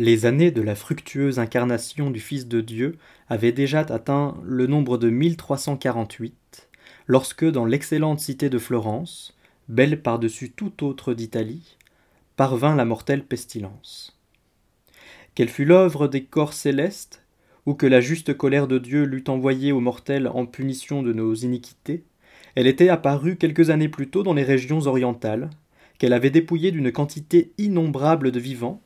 Les 0.00 0.26
années 0.26 0.52
de 0.52 0.62
la 0.62 0.76
fructueuse 0.76 1.40
incarnation 1.40 2.12
du 2.12 2.20
Fils 2.20 2.46
de 2.46 2.60
Dieu 2.60 2.98
avaient 3.28 3.50
déjà 3.50 3.80
atteint 3.80 4.40
le 4.44 4.68
nombre 4.68 4.96
de 4.96 5.10
1348, 5.10 6.68
lorsque 7.08 7.44
dans 7.44 7.64
l'excellente 7.64 8.20
cité 8.20 8.48
de 8.48 8.60
Florence, 8.60 9.36
belle 9.68 10.00
par-dessus 10.00 10.52
toute 10.52 10.84
autre 10.84 11.14
d'Italie, 11.14 11.76
parvint 12.36 12.76
la 12.76 12.84
mortelle 12.84 13.24
pestilence. 13.24 14.16
Quelle 15.34 15.48
fut 15.48 15.64
l'œuvre 15.64 16.06
des 16.06 16.22
corps 16.22 16.52
célestes, 16.52 17.24
ou 17.66 17.74
que 17.74 17.86
la 17.86 18.00
juste 18.00 18.36
colère 18.36 18.68
de 18.68 18.78
Dieu 18.78 19.02
l'eût 19.02 19.24
envoyée 19.26 19.72
aux 19.72 19.80
mortels 19.80 20.28
en 20.28 20.46
punition 20.46 21.02
de 21.02 21.12
nos 21.12 21.34
iniquités, 21.34 22.04
elle 22.54 22.68
était 22.68 22.88
apparue 22.88 23.34
quelques 23.34 23.70
années 23.70 23.88
plus 23.88 24.08
tôt 24.08 24.22
dans 24.22 24.34
les 24.34 24.44
régions 24.44 24.86
orientales, 24.86 25.50
qu'elle 25.98 26.12
avait 26.12 26.30
dépouillées 26.30 26.70
d'une 26.70 26.92
quantité 26.92 27.50
innombrable 27.58 28.30
de 28.30 28.38
vivants, 28.38 28.80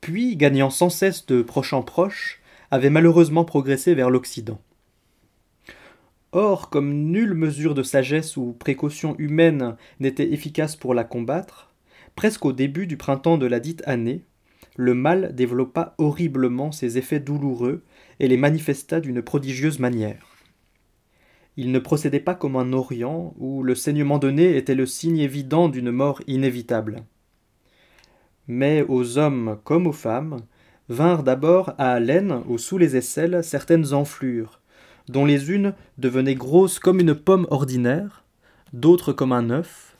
puis, 0.00 0.36
gagnant 0.36 0.70
sans 0.70 0.90
cesse 0.90 1.26
de 1.26 1.42
proche 1.42 1.72
en 1.72 1.82
proche, 1.82 2.40
avait 2.70 2.90
malheureusement 2.90 3.44
progressé 3.44 3.94
vers 3.94 4.10
l'Occident. 4.10 4.60
Or, 6.32 6.70
comme 6.70 7.10
nulle 7.10 7.34
mesure 7.34 7.74
de 7.74 7.82
sagesse 7.82 8.36
ou 8.36 8.52
précaution 8.52 9.16
humaine 9.18 9.76
n'était 9.98 10.32
efficace 10.32 10.76
pour 10.76 10.94
la 10.94 11.02
combattre, 11.02 11.72
presque 12.14 12.44
au 12.44 12.52
début 12.52 12.86
du 12.86 12.96
printemps 12.96 13.38
de 13.38 13.46
la 13.46 13.58
dite 13.58 13.82
année, 13.86 14.24
le 14.76 14.94
mal 14.94 15.34
développa 15.34 15.94
horriblement 15.98 16.70
ses 16.70 16.98
effets 16.98 17.18
douloureux 17.18 17.82
et 18.20 18.28
les 18.28 18.36
manifesta 18.36 19.00
d'une 19.00 19.22
prodigieuse 19.22 19.80
manière. 19.80 20.26
Il 21.56 21.72
ne 21.72 21.78
procédait 21.80 22.20
pas 22.20 22.34
comme 22.34 22.56
un 22.56 22.72
Orient, 22.72 23.34
où 23.38 23.64
le 23.64 23.74
saignement 23.74 24.18
donné 24.18 24.56
était 24.56 24.76
le 24.76 24.86
signe 24.86 25.18
évident 25.18 25.68
d'une 25.68 25.90
mort 25.90 26.22
inévitable. 26.28 27.02
Mais 28.48 28.84
aux 28.88 29.18
hommes 29.18 29.58
comme 29.64 29.86
aux 29.86 29.92
femmes 29.92 30.40
vinrent 30.88 31.22
d'abord 31.22 31.74
à 31.78 31.92
haleine 31.92 32.42
ou 32.48 32.58
sous 32.58 32.78
les 32.78 32.96
aisselles 32.96 33.44
certaines 33.44 33.94
enflures, 33.94 34.60
dont 35.08 35.24
les 35.24 35.50
unes 35.50 35.74
devenaient 35.98 36.34
grosses 36.34 36.78
comme 36.78 37.00
une 37.00 37.14
pomme 37.14 37.46
ordinaire, 37.50 38.24
d'autres 38.72 39.12
comme 39.12 39.32
un 39.32 39.50
œuf, 39.50 39.96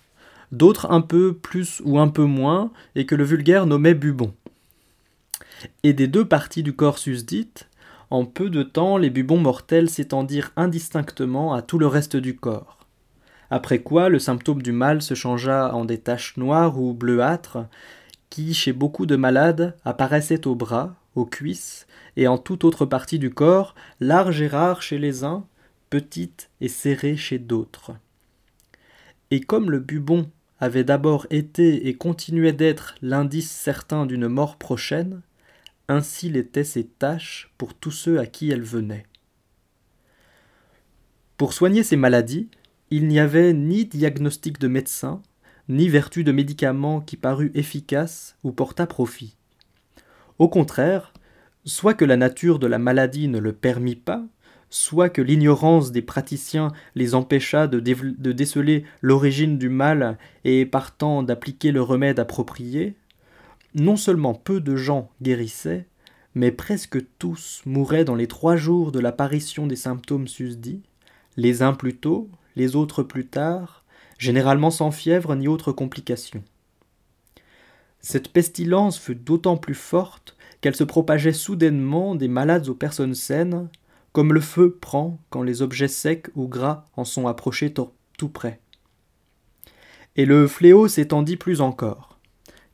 d'autres 0.52 0.90
un 0.90 1.00
peu 1.00 1.32
plus 1.32 1.80
ou 1.84 1.98
un 1.98 2.08
peu 2.08 2.24
moins, 2.24 2.72
et 2.94 3.06
que 3.06 3.14
le 3.14 3.24
vulgaire 3.24 3.66
nommait 3.66 3.94
bubons. 3.94 4.34
Et 5.82 5.92
des 5.92 6.08
deux 6.08 6.24
parties 6.24 6.62
du 6.62 6.72
corps 6.72 6.98
susdites, 6.98 7.68
en 8.10 8.24
peu 8.24 8.50
de 8.50 8.64
temps, 8.64 8.96
les 8.96 9.10
bubons 9.10 9.38
mortels 9.38 9.88
s'étendirent 9.88 10.52
indistinctement 10.56 11.54
à 11.54 11.62
tout 11.62 11.78
le 11.78 11.86
reste 11.86 12.16
du 12.16 12.34
corps. 12.34 12.78
Après 13.50 13.80
quoi, 13.80 14.08
le 14.08 14.18
symptôme 14.18 14.62
du 14.62 14.72
mal 14.72 15.02
se 15.02 15.14
changea 15.14 15.72
en 15.74 15.84
des 15.84 15.98
taches 15.98 16.36
noires 16.36 16.80
ou 16.80 16.92
bleuâtres, 16.92 17.58
qui, 18.30 18.54
chez 18.54 18.72
beaucoup 18.72 19.06
de 19.06 19.16
malades, 19.16 19.76
apparaissaient 19.84 20.46
aux 20.46 20.54
bras, 20.54 20.96
aux 21.14 21.26
cuisses 21.26 21.86
et 22.16 22.28
en 22.28 22.38
toute 22.38 22.64
autre 22.64 22.86
partie 22.86 23.18
du 23.18 23.30
corps, 23.30 23.74
larges 23.98 24.40
et 24.40 24.46
rares 24.46 24.82
chez 24.82 24.98
les 24.98 25.24
uns, 25.24 25.46
petites 25.90 26.50
et 26.60 26.68
serrées 26.68 27.16
chez 27.16 27.38
d'autres. 27.38 27.92
Et 29.30 29.40
comme 29.40 29.70
le 29.70 29.80
bubon 29.80 30.30
avait 30.60 30.84
d'abord 30.84 31.26
été 31.30 31.88
et 31.88 31.94
continuait 31.94 32.52
d'être 32.52 32.94
l'indice 33.02 33.50
certain 33.50 34.06
d'une 34.06 34.28
mort 34.28 34.56
prochaine, 34.56 35.22
ainsi 35.88 36.30
l'étaient 36.30 36.64
ces 36.64 36.86
tâches 36.86 37.52
pour 37.58 37.74
tous 37.74 37.90
ceux 37.90 38.20
à 38.20 38.26
qui 38.26 38.50
elles 38.50 38.62
venaient. 38.62 39.06
Pour 41.36 41.52
soigner 41.52 41.82
ces 41.82 41.96
maladies, 41.96 42.48
il 42.90 43.08
n'y 43.08 43.18
avait 43.18 43.52
ni 43.54 43.86
diagnostic 43.86 44.58
de 44.58 44.68
médecin, 44.68 45.22
ni 45.70 45.88
vertu 45.88 46.24
de 46.24 46.32
médicament 46.32 47.00
qui 47.00 47.16
parut 47.16 47.52
efficace 47.54 48.36
ou 48.42 48.50
portât 48.50 48.86
profit. 48.86 49.36
Au 50.38 50.48
contraire, 50.48 51.12
soit 51.64 51.94
que 51.94 52.04
la 52.04 52.16
nature 52.16 52.58
de 52.58 52.66
la 52.66 52.78
maladie 52.78 53.28
ne 53.28 53.38
le 53.38 53.52
permit 53.52 53.94
pas, 53.94 54.24
soit 54.68 55.08
que 55.08 55.22
l'ignorance 55.22 55.92
des 55.92 56.02
praticiens 56.02 56.72
les 56.96 57.14
empêcha 57.14 57.68
de, 57.68 57.78
de 57.78 58.32
déceler 58.32 58.84
l'origine 59.00 59.58
du 59.58 59.68
mal 59.68 60.18
et 60.44 60.66
partant 60.66 61.22
d'appliquer 61.22 61.70
le 61.70 61.82
remède 61.82 62.18
approprié, 62.18 62.96
non 63.74 63.96
seulement 63.96 64.34
peu 64.34 64.60
de 64.60 64.74
gens 64.74 65.10
guérissaient, 65.22 65.86
mais 66.34 66.50
presque 66.50 66.98
tous 67.18 67.62
mouraient 67.64 68.04
dans 68.04 68.16
les 68.16 68.28
trois 68.28 68.56
jours 68.56 68.90
de 68.90 68.98
l'apparition 68.98 69.68
des 69.68 69.76
symptômes 69.76 70.28
susdits, 70.28 70.82
les 71.36 71.62
uns 71.62 71.74
plus 71.74 71.96
tôt, 71.96 72.28
les 72.56 72.74
autres 72.74 73.04
plus 73.04 73.26
tard, 73.26 73.79
généralement 74.20 74.70
sans 74.70 74.90
fièvre 74.90 75.34
ni 75.34 75.48
autre 75.48 75.72
complication. 75.72 76.44
Cette 78.00 78.28
pestilence 78.28 78.98
fut 78.98 79.14
d'autant 79.14 79.56
plus 79.56 79.74
forte 79.74 80.36
qu'elle 80.60 80.76
se 80.76 80.84
propageait 80.84 81.32
soudainement 81.32 82.14
des 82.14 82.28
malades 82.28 82.68
aux 82.68 82.74
personnes 82.74 83.14
saines, 83.14 83.70
comme 84.12 84.34
le 84.34 84.40
feu 84.40 84.76
prend 84.78 85.18
quand 85.30 85.42
les 85.42 85.62
objets 85.62 85.88
secs 85.88 86.28
ou 86.36 86.48
gras 86.48 86.84
en 86.96 87.04
sont 87.04 87.26
approchés 87.26 87.72
tout 87.72 88.28
près. 88.28 88.60
Et 90.16 90.26
le 90.26 90.46
fléau 90.46 90.86
s'étendit 90.86 91.36
plus 91.38 91.62
encore 91.62 92.10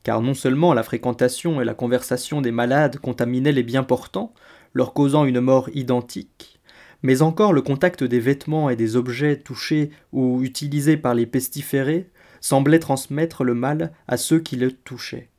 car 0.07 0.21
non 0.21 0.33
seulement 0.33 0.73
la 0.73 0.83
fréquentation 0.83 1.59
et 1.59 1.65
la 1.65 1.73
conversation 1.73 2.39
des 2.39 2.53
malades 2.53 2.97
contaminaient 2.97 3.51
les 3.51 3.61
bien 3.61 3.83
portants, 3.83 4.33
leur 4.73 4.93
causant 4.93 5.25
une 5.25 5.41
mort 5.41 5.69
identique, 5.73 6.56
mais 7.03 7.21
encore 7.21 7.53
le 7.53 7.61
contact 7.61 8.03
des 8.03 8.19
vêtements 8.19 8.69
et 8.69 8.75
des 8.75 8.95
objets 8.95 9.37
touchés 9.37 9.91
ou 10.11 10.43
utilisés 10.43 10.97
par 10.97 11.13
les 11.13 11.25
pestiférés 11.25 12.09
semblait 12.41 12.79
transmettre 12.79 13.43
le 13.43 13.53
mal 13.53 13.91
à 14.07 14.17
ceux 14.17 14.39
qui 14.39 14.55
le 14.55 14.71
touchaient. 14.71 15.29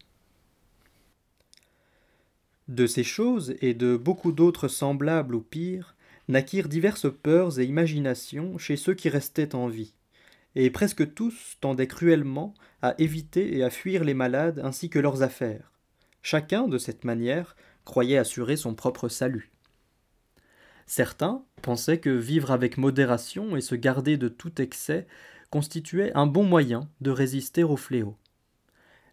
De 2.68 2.86
ces 2.86 3.04
choses 3.04 3.54
et 3.60 3.74
de 3.74 3.96
beaucoup 3.96 4.32
d'autres 4.32 4.68
semblables 4.68 5.34
ou 5.34 5.40
pires 5.40 5.94
naquirent 6.28 6.68
diverses 6.68 7.10
peurs 7.10 7.58
et 7.58 7.64
imaginations 7.64 8.58
chez 8.58 8.76
ceux 8.76 8.94
qui 8.94 9.08
restaient 9.08 9.54
en 9.54 9.68
vie 9.68 9.94
et 10.54 10.70
presque 10.70 11.14
tous 11.14 11.56
tendaient 11.60 11.86
cruellement 11.86 12.52
à 12.82 12.94
éviter 12.98 13.56
et 13.56 13.62
à 13.62 13.70
fuir 13.70 14.04
les 14.04 14.14
malades 14.14 14.60
ainsi 14.64 14.90
que 14.90 14.98
leurs 14.98 15.22
affaires. 15.22 15.72
Chacun, 16.20 16.66
de 16.66 16.78
cette 16.78 17.04
manière, 17.04 17.56
croyait 17.84 18.18
assurer 18.18 18.56
son 18.56 18.74
propre 18.74 19.08
salut. 19.08 19.50
Certains 20.86 21.44
pensaient 21.58 21.98
que 21.98 22.10
vivre 22.10 22.50
avec 22.50 22.78
modération 22.78 23.56
et 23.56 23.60
se 23.60 23.74
garder 23.74 24.16
de 24.16 24.28
tout 24.28 24.60
excès 24.60 25.06
constituait 25.50 26.12
un 26.14 26.26
bon 26.26 26.44
moyen 26.44 26.88
de 27.00 27.10
résister 27.10 27.64
au 27.64 27.76
fléau. 27.76 28.16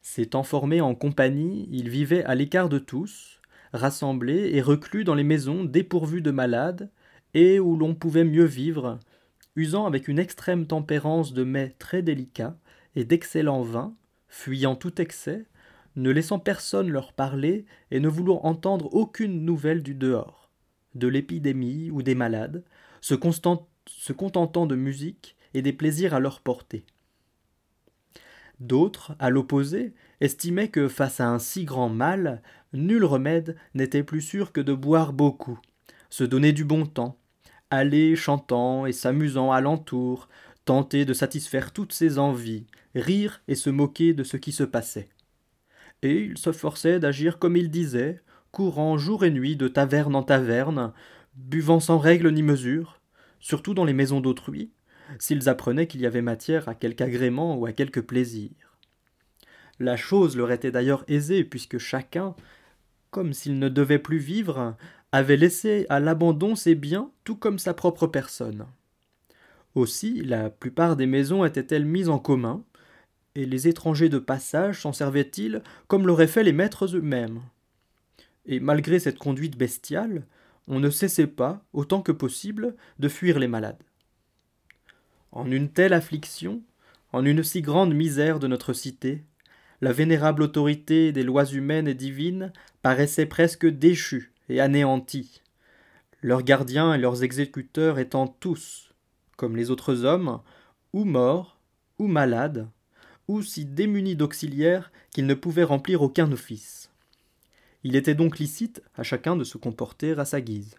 S'étant 0.02 0.44
formés 0.44 0.82
en 0.82 0.96
compagnie, 0.96 1.68
ils 1.72 1.90
vivaient 1.90 2.24
à 2.26 2.36
l'écart 2.36 2.70
de 2.70 2.80
tous, 2.80 3.42
rassemblés 3.74 4.52
et 4.54 4.62
reclus 4.62 5.04
dans 5.04 5.16
les 5.16 5.24
maisons 5.24 5.64
dépourvues 5.64 6.22
de 6.22 6.32
malades, 6.32 6.90
et 7.34 7.60
où 7.60 7.76
l'on 7.76 7.96
pouvait 7.96 8.24
mieux 8.24 8.46
vivre, 8.46 9.00
usant 9.56 9.86
avec 9.86 10.08
une 10.08 10.20
extrême 10.20 10.68
tempérance 10.68 11.34
de 11.34 11.44
mets 11.44 11.76
très 11.80 12.02
délicats 12.02 12.58
et 12.96 13.04
d'excellents 13.04 13.64
vins, 13.64 13.94
fuyant 14.28 14.76
tout 14.76 15.02
excès, 15.02 15.46
ne 15.96 16.12
laissant 16.12 16.40
personne 16.40 16.90
leur 16.90 17.14
parler 17.14 17.66
et 17.92 18.00
ne 18.00 18.08
voulant 18.08 18.42
entendre 18.44 18.94
aucune 18.94 19.46
nouvelle 19.46 19.82
du 19.82 19.96
dehors, 19.96 20.45
de 20.96 21.08
l'épidémie 21.08 21.92
ou 21.92 22.02
des 22.02 22.16
malades, 22.16 22.64
se, 23.02 23.14
contentant 23.14 24.66
de 24.66 24.76
musique 24.76 25.36
et 25.54 25.62
des 25.62 25.74
plaisirs 25.74 26.14
à 26.14 26.20
leur 26.20 26.42
portée. 26.42 26.86
D'autres, 28.60 29.16
à 29.20 29.30
l'opposé, 29.30 29.94
estimaient 30.22 30.70
que 30.70 30.88
face 30.88 31.20
à 31.20 31.28
un 31.28 31.40
si 31.40 31.66
grand 31.66 31.90
mal, 31.90 32.42
nul 32.74 33.04
remède 33.04 33.58
n'était 33.74 34.04
plus 34.04 34.22
sûr 34.22 34.52
que 34.52 34.62
de 34.62 34.74
boire 34.74 35.14
beaucoup, 35.14 35.60
se 36.10 36.24
donner 36.24 36.54
du 36.54 36.64
bon 36.64 36.86
temps, 36.86 37.18
aller 37.70 38.16
chantant 38.16 38.86
et 38.86 38.94
s'amusant 38.94 39.52
alentour, 39.52 40.30
tenter 40.64 41.06
de 41.06 41.14
satisfaire 41.14 41.74
toutes 41.74 41.94
ses 41.94 42.18
envies, 42.18 42.66
rire 42.96 43.42
et 43.48 43.56
se 43.56 43.70
moquer 43.70 44.14
de 44.14 44.24
ce 44.24 44.38
qui 44.38 44.52
se 44.52 44.64
passait. 44.64 45.10
Et 46.02 46.22
il 46.22 46.38
se 46.38 46.52
forçait 46.52 47.00
d'agir 47.00 47.40
comme 47.40 47.58
il 47.58 47.70
disait, 47.70 48.22
courant 48.56 48.98
jour 48.98 49.26
et 49.26 49.32
nuit 49.32 49.58
de 49.58 49.68
taverne 49.68 50.16
en 50.16 50.24
taverne, 50.24 50.94
buvant 51.36 51.82
sans 51.82 51.98
règle 51.98 52.32
ni 52.32 52.42
mesure, 52.42 53.02
surtout 53.42 53.74
dans 53.74 53.84
les 53.84 53.92
maisons 53.92 54.22
d'autrui, 54.22 54.72
s'ils 55.20 55.50
apprenaient 55.50 55.88
qu'il 55.88 56.00
y 56.00 56.06
avait 56.06 56.22
matière 56.22 56.70
à 56.70 56.74
quelque 56.74 57.02
agrément 57.02 57.58
ou 57.58 57.66
à 57.66 57.74
quelque 57.74 58.00
plaisir. 58.00 58.52
La 59.78 59.98
chose 59.98 60.38
leur 60.38 60.54
était 60.54 60.72
d'ailleurs 60.72 61.04
aisée, 61.10 61.44
puisque 61.44 61.80
chacun, 61.80 62.34
comme 63.12 63.34
s'il 63.34 63.60
ne 63.60 63.68
devait 63.68 64.00
plus 64.00 64.20
vivre, 64.20 64.78
avait 65.12 65.36
laissé 65.36 65.86
à 65.90 66.00
l'abandon 66.00 66.56
ses 66.56 66.76
biens 66.76 67.12
tout 67.26 67.36
comme 67.36 67.60
sa 67.60 67.74
propre 67.74 68.08
personne. 68.08 68.66
Aussi, 69.76 70.24
la 70.24 70.50
plupart 70.50 70.96
des 70.96 71.08
maisons 71.08 71.44
étaient-elles 71.44 71.84
mises 71.84 72.08
en 72.08 72.20
commun, 72.20 72.64
et 73.36 73.46
les 73.46 73.68
étrangers 73.68 74.08
de 74.08 74.18
passage 74.18 74.80
s'en 74.80 74.94
servaient-ils 74.94 75.62
comme 75.90 76.08
l'auraient 76.08 76.26
fait 76.26 76.44
les 76.44 76.54
maîtres 76.54 76.96
eux-mêmes? 76.96 77.42
Et 78.46 78.60
malgré 78.60 79.00
cette 79.00 79.18
conduite 79.18 79.58
bestiale, 79.58 80.26
on 80.68 80.80
ne 80.80 80.90
cessait 80.90 81.28
pas, 81.28 81.64
autant 81.74 82.02
que 82.02 82.12
possible, 82.12 82.76
de 83.00 83.10
fuir 83.10 83.40
les 83.40 83.48
malades. 83.48 83.84
En 85.32 85.50
une 85.52 85.70
telle 85.70 85.94
affliction, 85.94 86.62
en 87.12 87.26
une 87.26 87.44
si 87.44 87.62
grande 87.62 87.94
misère 87.94 88.40
de 88.40 88.48
notre 88.48 88.74
cité, 88.74 89.24
la 89.82 89.92
vénérable 89.92 90.44
autorité 90.44 91.12
des 91.12 91.24
lois 91.24 91.46
humaines 91.46 91.88
et 91.88 91.94
divines 91.94 92.52
paraissait 92.82 93.26
presque 93.26 93.66
déchue 93.66 94.34
et 94.50 94.62
anéantie, 94.62 95.42
leurs 96.22 96.44
gardiens 96.44 96.94
et 96.94 96.98
leurs 96.98 97.24
exécuteurs 97.24 98.00
étant 98.00 98.28
tous, 98.28 98.90
comme 99.38 99.56
les 99.56 99.70
autres 99.70 100.06
hommes, 100.06 100.42
ou 100.94 101.04
morts, 101.04 101.60
ou 102.00 102.08
malades, 102.08 102.68
ou 103.28 103.42
si 103.42 103.66
démunis 103.66 104.16
d'auxiliaires 104.16 104.92
qu'ils 105.12 105.28
ne 105.28 105.34
pouvaient 105.34 105.64
remplir 105.64 106.02
aucun 106.02 106.32
office. 106.32 106.90
Il 107.88 107.96
était 107.96 108.16
donc 108.16 108.40
licite 108.40 108.82
à 108.96 109.04
chacun 109.04 109.36
de 109.36 109.44
se 109.44 109.60
comporter 109.60 110.14
à 110.14 110.26
sa 110.26 110.42
guise. 110.42 110.74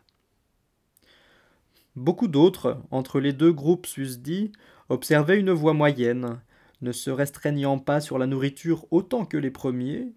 Beaucoup 1.94 2.26
d'autres, 2.26 2.82
entre 2.90 3.20
les 3.20 3.32
deux 3.32 3.52
groupes 3.52 3.86
susdits, 3.86 4.50
observaient 4.88 5.38
une 5.38 5.52
voie 5.52 5.72
moyenne, 5.72 6.40
ne 6.82 6.90
se 6.90 7.10
restreignant 7.10 7.78
pas 7.78 8.00
sur 8.00 8.18
la 8.18 8.26
nourriture 8.26 8.86
autant 8.90 9.24
que 9.24 9.36
les 9.36 9.52
premiers, 9.52 10.08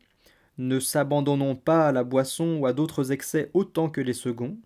ne 0.57 0.79
s'abandonnant 0.79 1.53
pas 1.53 1.89
à 1.89 1.91
la 1.91 2.03
boisson 2.03 2.57
ou 2.57 2.65
à 2.65 2.73
d'autres 2.73 3.11
excès 3.11 3.51
autant 3.53 3.87
que 3.87 4.01
les 4.01 4.13
seconds, 4.13 4.57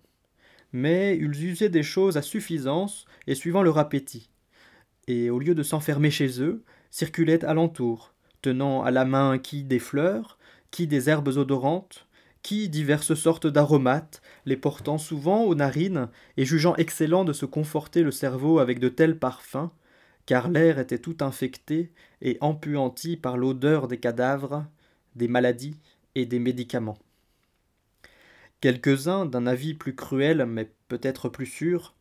mais 0.71 1.17
ils 1.17 1.43
usaient 1.43 1.67
des 1.67 1.83
choses 1.83 2.15
à 2.15 2.21
suffisance 2.21 3.03
et 3.27 3.35
suivant 3.35 3.63
leur 3.63 3.79
appétit, 3.79 4.29
et 5.07 5.29
au 5.29 5.39
lieu 5.39 5.55
de 5.55 5.63
s'enfermer 5.63 6.09
chez 6.09 6.41
eux, 6.41 6.63
circulaient 6.89 7.43
alentour, 7.43 8.13
tenant 8.41 8.81
à 8.81 8.91
la 8.91 9.03
main 9.03 9.39
qui 9.39 9.65
des 9.65 9.79
fleurs, 9.79 10.37
qui 10.71 10.87
des 10.87 11.09
herbes 11.09 11.27
odorantes, 11.27 12.07
qui 12.44 12.69
diverses 12.69 13.16
sortes 13.16 13.48
d'aromates, 13.48 14.22
les 14.45 14.57
portant 14.57 14.98
souvent 14.98 15.44
aux 15.44 15.56
narines 15.56 16.10
et 16.38 16.45
jugeant 16.45 16.75
excellent 16.75 17.24
de 17.24 17.34
se 17.34 17.45
conforter 17.45 18.04
le 18.04 18.12
cerveau 18.12 18.60
avec 18.60 18.80
de 18.80 18.90
tels 18.90 19.18
parfums, 19.18 19.69
car 20.25 20.50
l'air 20.50 20.78
était 20.78 21.00
tout 21.00 21.18
infecté 21.22 21.92
et 22.22 22.38
empuanti 22.42 23.18
par 23.18 23.38
l'odeur 23.38 23.88
des 23.88 23.98
cadavres, 23.98 24.66
des 25.16 25.28
maladies 25.28 25.80
et 26.16 26.25
des 26.25 26.40
médicaments. 26.40 27.00
Quelques-uns, 28.62 29.25
d'un 29.25 29.48
avis 29.48 29.74
plus 29.74 29.95
cruel 29.95 30.45
mais 30.45 30.72
peut-être 30.88 31.30
plus 31.30 31.45
sûr, 31.45 31.95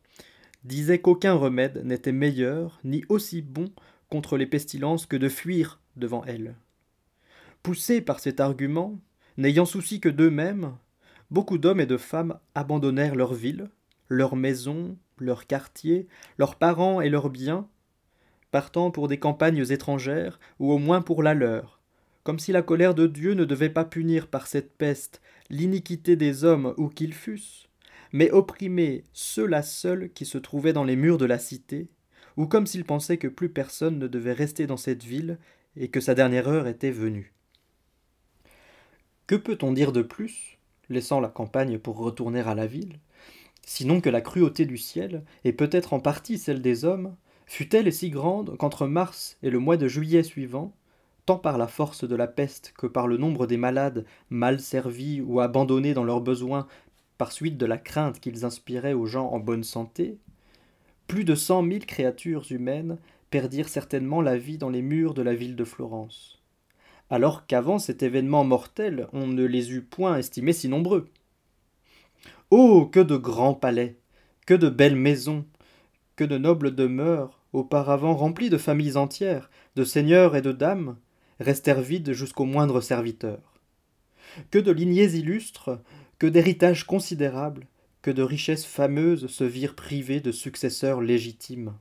disaient 0.63 0.99
qu'aucun 0.99 1.33
remède 1.33 1.83
n'était 1.83 2.11
meilleur 2.11 2.79
ni 2.83 3.03
aussi 3.09 3.41
bon 3.41 3.71
contre 4.09 4.37
les 4.37 4.45
pestilences 4.45 5.05
que 5.05 5.17
de 5.17 5.29
fuir 5.29 5.81
devant 5.95 6.23
elles. 6.25 6.55
Poussés 7.63 8.01
par 8.01 8.19
cet 8.19 8.39
argument, 8.39 8.99
N'ayant 9.37 9.65
souci 9.65 9.99
que 9.99 10.09
d'eux-mêmes, 10.09 10.75
beaucoup 11.31 11.57
d'hommes 11.57 11.79
et 11.79 11.87
de 11.87 11.97
femmes 11.97 12.37
abandonnèrent 12.53 13.15
leur 13.15 13.33
ville, 13.33 13.69
leurs 14.07 14.35
maisons, 14.35 14.95
leurs 15.17 15.47
quartiers, 15.47 16.07
leurs 16.37 16.55
parents 16.55 17.01
et 17.01 17.09
leurs 17.09 17.29
biens, 17.29 17.67
partant 18.51 18.91
pour 18.91 19.07
des 19.07 19.17
campagnes 19.17 19.65
étrangères, 19.71 20.39
ou 20.59 20.71
au 20.71 20.77
moins 20.77 21.01
pour 21.01 21.23
la 21.23 21.33
leur, 21.33 21.81
comme 22.23 22.37
si 22.37 22.51
la 22.51 22.61
colère 22.61 22.93
de 22.93 23.07
Dieu 23.07 23.33
ne 23.33 23.45
devait 23.45 23.71
pas 23.71 23.85
punir 23.85 24.27
par 24.27 24.45
cette 24.45 24.77
peste 24.77 25.21
l'iniquité 25.49 26.15
des 26.15 26.43
hommes 26.43 26.75
où 26.77 26.87
qu'ils 26.87 27.15
fussent, 27.15 27.69
mais 28.11 28.29
opprimer 28.29 29.03
ceux-là 29.13 29.63
seuls 29.63 30.11
qui 30.13 30.25
se 30.25 30.37
trouvaient 30.37 30.73
dans 30.73 30.83
les 30.83 30.95
murs 30.95 31.17
de 31.17 31.25
la 31.25 31.39
cité, 31.39 31.89
ou 32.37 32.45
comme 32.45 32.67
s'il 32.67 32.85
pensait 32.85 33.17
que 33.17 33.27
plus 33.27 33.49
personne 33.49 33.97
ne 33.97 34.07
devait 34.07 34.33
rester 34.33 34.67
dans 34.67 34.77
cette 34.77 35.03
ville 35.03 35.39
et 35.75 35.87
que 35.89 35.99
sa 35.99 36.13
dernière 36.13 36.47
heure 36.47 36.67
était 36.67 36.91
venue. 36.91 37.33
Que 39.25 39.35
peut-on 39.35 39.71
dire 39.71 39.93
de 39.93 40.01
plus, 40.01 40.57
laissant 40.89 41.19
la 41.19 41.29
campagne 41.29 41.79
pour 41.79 41.97
retourner 41.97 42.41
à 42.41 42.55
la 42.55 42.67
ville, 42.67 42.99
sinon 43.65 44.01
que 44.01 44.09
la 44.09 44.21
cruauté 44.21 44.65
du 44.65 44.77
ciel, 44.77 45.23
et 45.45 45.53
peut-être 45.53 45.93
en 45.93 45.99
partie 45.99 46.37
celle 46.37 46.61
des 46.61 46.83
hommes, 46.83 47.15
fut-elle 47.45 47.91
si 47.93 48.09
grande 48.09 48.57
qu'entre 48.57 48.85
mars 48.85 49.37
et 49.41 49.49
le 49.49 49.59
mois 49.59 49.77
de 49.77 49.87
juillet 49.87 50.23
suivant, 50.23 50.75
tant 51.25 51.37
par 51.37 51.57
la 51.57 51.67
force 51.67 52.03
de 52.03 52.15
la 52.15 52.27
peste 52.27 52.73
que 52.77 52.87
par 52.87 53.07
le 53.07 53.15
nombre 53.17 53.47
des 53.47 53.55
malades 53.55 54.05
mal 54.29 54.59
servis 54.59 55.21
ou 55.21 55.39
abandonnés 55.39 55.93
dans 55.93 56.03
leurs 56.03 56.21
besoins 56.21 56.67
par 57.17 57.31
suite 57.31 57.57
de 57.57 57.65
la 57.65 57.77
crainte 57.77 58.19
qu'ils 58.19 58.43
inspiraient 58.43 58.93
aux 58.93 59.05
gens 59.05 59.27
en 59.27 59.39
bonne 59.39 59.63
santé, 59.63 60.17
plus 61.07 61.23
de 61.23 61.35
cent 61.35 61.61
mille 61.61 61.85
créatures 61.85 62.51
humaines 62.51 62.97
perdirent 63.29 63.69
certainement 63.69 64.21
la 64.21 64.37
vie 64.37 64.57
dans 64.57 64.69
les 64.69 64.81
murs 64.81 65.13
de 65.13 65.21
la 65.21 65.33
ville 65.33 65.55
de 65.55 65.63
Florence 65.63 66.42
alors 67.09 67.45
qu'avant 67.45 67.79
cet 67.79 68.03
événement 68.03 68.43
mortel 68.43 69.07
on 69.13 69.27
ne 69.27 69.43
les 69.43 69.71
eût 69.71 69.81
point 69.81 70.17
estimés 70.17 70.53
si 70.53 70.67
nombreux. 70.69 71.09
Oh. 72.49 72.85
Que 72.91 72.99
de 72.99 73.17
grands 73.17 73.53
palais, 73.55 73.97
que 74.45 74.53
de 74.53 74.69
belles 74.69 74.95
maisons, 74.95 75.45
que 76.15 76.23
de 76.23 76.37
nobles 76.37 76.75
demeures, 76.75 77.39
auparavant 77.51 78.15
remplies 78.15 78.49
de 78.49 78.57
familles 78.57 78.97
entières, 78.97 79.49
de 79.75 79.83
seigneurs 79.83 80.35
et 80.35 80.41
de 80.41 80.51
dames, 80.51 80.97
restèrent 81.39 81.81
vides 81.81 82.13
jusqu'aux 82.13 82.45
moindres 82.45 82.83
serviteurs. 82.83 83.53
Que 84.51 84.59
de 84.59 84.71
lignées 84.71 85.15
illustres, 85.15 85.79
que 86.19 86.27
d'héritages 86.27 86.85
considérables, 86.85 87.67
que 88.01 88.11
de 88.11 88.21
richesses 88.21 88.65
fameuses 88.65 89.27
se 89.27 89.43
virent 89.43 89.75
privées 89.75 90.19
de 90.19 90.31
successeurs 90.31 91.01
légitimes. 91.01 91.73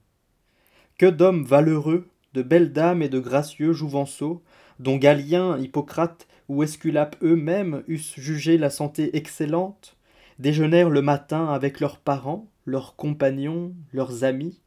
Que 0.99 1.07
d'hommes 1.07 1.45
valeureux, 1.45 2.09
de 2.33 2.43
belles 2.43 2.73
dames 2.73 3.03
et 3.03 3.09
de 3.09 3.19
gracieux 3.19 3.73
jouvenceaux 3.73 4.43
dont 4.83 4.97
Galien, 4.97 5.59
Hippocrate 5.59 6.27
ou 6.49 6.65
Esculape 6.65 7.15
eux-mêmes 7.23 7.85
eussent 7.87 8.19
jugé 8.19 8.59
la 8.59 8.69
santé 8.69 9.17
excellente, 9.17 9.97
déjeunèrent 10.41 10.91
le 10.91 11.03
matin 11.03 11.47
avec 11.47 11.79
leurs 11.79 11.99
parents, 11.99 12.49
leurs 12.67 12.97
compagnons, 12.97 13.75
leurs 13.93 14.25
amis, 14.25 14.61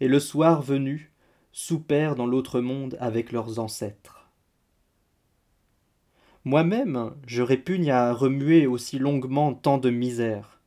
et 0.00 0.06
le 0.06 0.20
soir 0.20 0.62
venu, 0.62 1.10
soupèrent 1.50 2.14
dans 2.14 2.26
l'autre 2.26 2.60
monde 2.60 2.96
avec 3.00 3.32
leurs 3.32 3.58
ancêtres. 3.58 4.30
Moi-même, 6.44 7.12
je 7.26 7.42
répugne 7.42 7.90
à 7.90 8.12
remuer 8.12 8.68
aussi 8.68 9.00
longuement 9.00 9.52
tant 9.52 9.78
de 9.78 9.90
misères. 9.90 10.60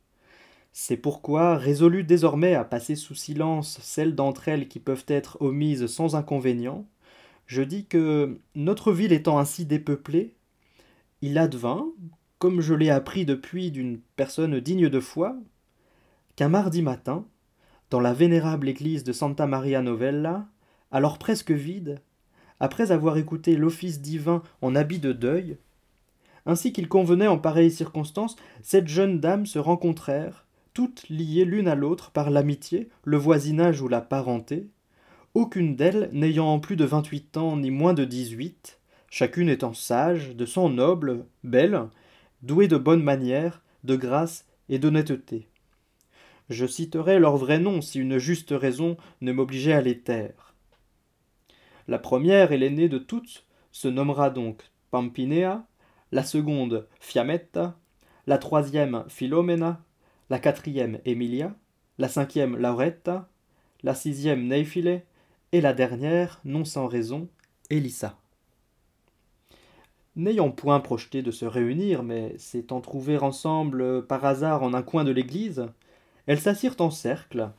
C'est 0.74 0.98
pourquoi, 0.98 1.56
résolu 1.56 2.04
désormais 2.04 2.54
à 2.54 2.64
passer 2.64 2.96
sous 2.96 3.14
silence 3.14 3.78
celles 3.80 4.14
d'entre 4.14 4.48
elles 4.48 4.68
qui 4.68 4.78
peuvent 4.78 5.06
être 5.08 5.40
omises 5.40 5.86
sans 5.86 6.16
inconvénient, 6.16 6.84
je 7.50 7.62
dis 7.62 7.84
que 7.84 8.38
notre 8.54 8.92
ville 8.92 9.10
étant 9.10 9.40
ainsi 9.40 9.64
dépeuplée, 9.64 10.36
il 11.20 11.36
advint, 11.36 11.88
comme 12.38 12.60
je 12.60 12.74
l'ai 12.74 12.90
appris 12.90 13.24
depuis 13.24 13.72
d'une 13.72 13.98
personne 14.14 14.60
digne 14.60 14.88
de 14.88 15.00
foi, 15.00 15.36
qu'un 16.36 16.48
mardi 16.48 16.80
matin, 16.80 17.26
dans 17.90 17.98
la 17.98 18.12
vénérable 18.12 18.68
église 18.68 19.02
de 19.02 19.12
Santa 19.12 19.48
Maria 19.48 19.82
Novella, 19.82 20.46
alors 20.92 21.18
presque 21.18 21.50
vide, 21.50 21.98
après 22.60 22.92
avoir 22.92 23.16
écouté 23.16 23.56
l'office 23.56 24.00
divin 24.00 24.44
en 24.62 24.76
habit 24.76 25.00
de 25.00 25.12
deuil, 25.12 25.58
ainsi 26.46 26.72
qu'il 26.72 26.86
convenait 26.86 27.26
en 27.26 27.38
pareille 27.38 27.72
circonstance, 27.72 28.36
cette 28.62 28.86
jeune 28.86 29.18
dame 29.18 29.44
se 29.44 29.58
rencontrèrent, 29.58 30.46
toutes 30.72 31.08
liées 31.08 31.44
l'une 31.44 31.66
à 31.66 31.74
l'autre 31.74 32.12
par 32.12 32.30
l'amitié, 32.30 32.90
le 33.02 33.16
voisinage 33.16 33.82
ou 33.82 33.88
la 33.88 34.00
parenté, 34.00 34.68
aucune 35.34 35.76
d'elles 35.76 36.10
n'ayant 36.12 36.58
plus 36.58 36.76
de 36.76 36.84
vingt-huit 36.84 37.36
ans 37.36 37.56
ni 37.56 37.70
moins 37.70 37.94
de 37.94 38.04
dix-huit, 38.04 38.80
chacune 39.10 39.48
étant 39.48 39.74
sage, 39.74 40.34
de 40.34 40.46
sang 40.46 40.68
noble, 40.68 41.24
belle, 41.44 41.88
douée 42.42 42.68
de 42.68 42.76
bonnes 42.76 43.02
manières, 43.02 43.62
de 43.84 43.96
grâce 43.96 44.46
et 44.68 44.78
d'honnêteté. 44.78 45.46
Je 46.48 46.66
citerai 46.66 47.18
leur 47.18 47.36
vrai 47.36 47.58
nom 47.58 47.80
si 47.80 48.00
une 48.00 48.18
juste 48.18 48.50
raison 48.50 48.96
ne 49.20 49.32
m'obligeait 49.32 49.72
à 49.72 49.80
les 49.80 49.98
taire. 49.98 50.54
La 51.86 51.98
première 51.98 52.52
et 52.52 52.58
l'aînée 52.58 52.88
de 52.88 52.98
toutes 52.98 53.46
se 53.72 53.88
nommera 53.88 54.30
donc 54.30 54.62
Pampinea, 54.90 55.64
la 56.10 56.24
seconde 56.24 56.88
Fiametta, 56.98 57.78
la 58.26 58.38
troisième 58.38 59.04
Philomena, 59.08 59.80
la 60.28 60.40
quatrième 60.40 60.98
Emilia, 61.04 61.54
la 61.98 62.08
cinquième 62.08 62.56
Lauretta, 62.56 63.28
la 63.82 63.94
sixième 63.94 64.46
Neifile, 64.46 65.02
et 65.52 65.60
la 65.60 65.72
dernière, 65.72 66.40
non 66.44 66.64
sans 66.64 66.86
raison, 66.86 67.28
Elissa. 67.70 68.18
N'ayant 70.16 70.50
point 70.50 70.80
projeté 70.80 71.22
de 71.22 71.30
se 71.30 71.44
réunir, 71.44 72.02
mais 72.02 72.36
s'étant 72.38 72.80
trouvées 72.80 73.18
ensemble 73.18 74.06
par 74.06 74.24
hasard 74.24 74.62
en 74.62 74.74
un 74.74 74.82
coin 74.82 75.04
de 75.04 75.10
l'église, 75.10 75.66
elles 76.26 76.40
s'assirent 76.40 76.80
en 76.80 76.90
cercle, 76.90 77.50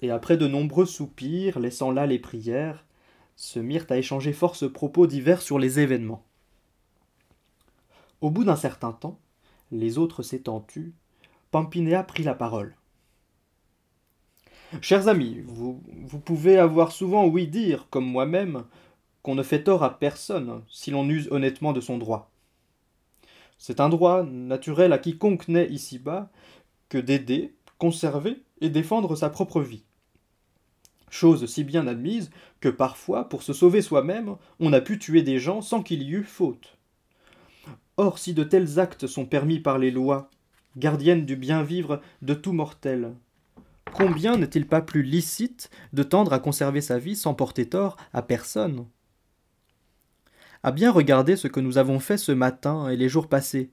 et 0.00 0.10
après 0.10 0.36
de 0.36 0.46
nombreux 0.46 0.86
soupirs, 0.86 1.58
laissant 1.58 1.90
là 1.90 2.06
les 2.06 2.18
prières, 2.18 2.84
se 3.36 3.58
mirent 3.58 3.86
à 3.90 3.96
échanger 3.96 4.32
force 4.32 4.70
propos 4.70 5.06
divers 5.06 5.42
sur 5.42 5.58
les 5.58 5.80
événements. 5.80 6.24
Au 8.20 8.30
bout 8.30 8.44
d'un 8.44 8.56
certain 8.56 8.92
temps, 8.92 9.18
les 9.70 9.98
autres 9.98 10.22
s'étant 10.22 10.60
tus, 10.60 10.94
Pampinéa 11.50 12.02
prit 12.02 12.22
la 12.22 12.34
parole. 12.34 12.76
Chers 14.80 15.08
amis, 15.08 15.42
vous, 15.46 15.82
vous 16.04 16.18
pouvez 16.18 16.58
avoir 16.58 16.92
souvent 16.92 17.26
ouï 17.26 17.46
dire, 17.46 17.86
comme 17.90 18.04
moi-même, 18.04 18.64
qu'on 19.22 19.34
ne 19.34 19.42
fait 19.42 19.62
tort 19.62 19.82
à 19.82 19.98
personne 19.98 20.62
si 20.68 20.90
l'on 20.90 21.08
use 21.08 21.28
honnêtement 21.30 21.72
de 21.72 21.80
son 21.80 21.96
droit. 21.96 22.30
C'est 23.58 23.80
un 23.80 23.88
droit 23.88 24.24
naturel 24.24 24.92
à 24.92 24.98
quiconque 24.98 25.48
naît 25.48 25.70
ici-bas 25.70 26.28
que 26.88 26.98
d'aider, 26.98 27.54
conserver 27.78 28.42
et 28.60 28.68
défendre 28.68 29.16
sa 29.16 29.30
propre 29.30 29.60
vie. 29.60 29.84
chose 31.08 31.46
si 31.46 31.62
bien 31.64 31.86
admise 31.86 32.30
que 32.60 32.68
parfois, 32.68 33.28
pour 33.28 33.42
se 33.42 33.52
sauver 33.52 33.80
soi-même, 33.80 34.36
on 34.60 34.72
a 34.72 34.80
pu 34.80 34.98
tuer 34.98 35.22
des 35.22 35.38
gens 35.38 35.62
sans 35.62 35.82
qu'il 35.82 36.02
y 36.02 36.10
eût 36.10 36.24
faute. 36.24 36.76
Or, 37.96 38.18
si 38.18 38.34
de 38.34 38.42
tels 38.42 38.80
actes 38.80 39.06
sont 39.06 39.24
permis 39.24 39.60
par 39.60 39.78
les 39.78 39.92
lois, 39.92 40.28
gardiennes 40.76 41.24
du 41.24 41.36
bien 41.36 41.62
vivre 41.62 42.00
de 42.22 42.34
tout 42.34 42.52
mortel, 42.52 43.14
combien 43.94 44.36
n'est-il 44.36 44.66
pas 44.66 44.82
plus 44.82 45.02
licite 45.02 45.70
de 45.92 46.02
tendre 46.02 46.32
à 46.32 46.40
conserver 46.40 46.80
sa 46.80 46.98
vie 46.98 47.16
sans 47.16 47.34
porter 47.34 47.68
tort 47.68 47.96
à 48.12 48.22
personne? 48.22 48.86
À 50.62 50.72
bien 50.72 50.90
regarder 50.90 51.36
ce 51.36 51.48
que 51.48 51.60
nous 51.60 51.78
avons 51.78 52.00
fait 52.00 52.18
ce 52.18 52.32
matin 52.32 52.88
et 52.88 52.96
les 52.96 53.08
jours 53.08 53.28
passés, 53.28 53.70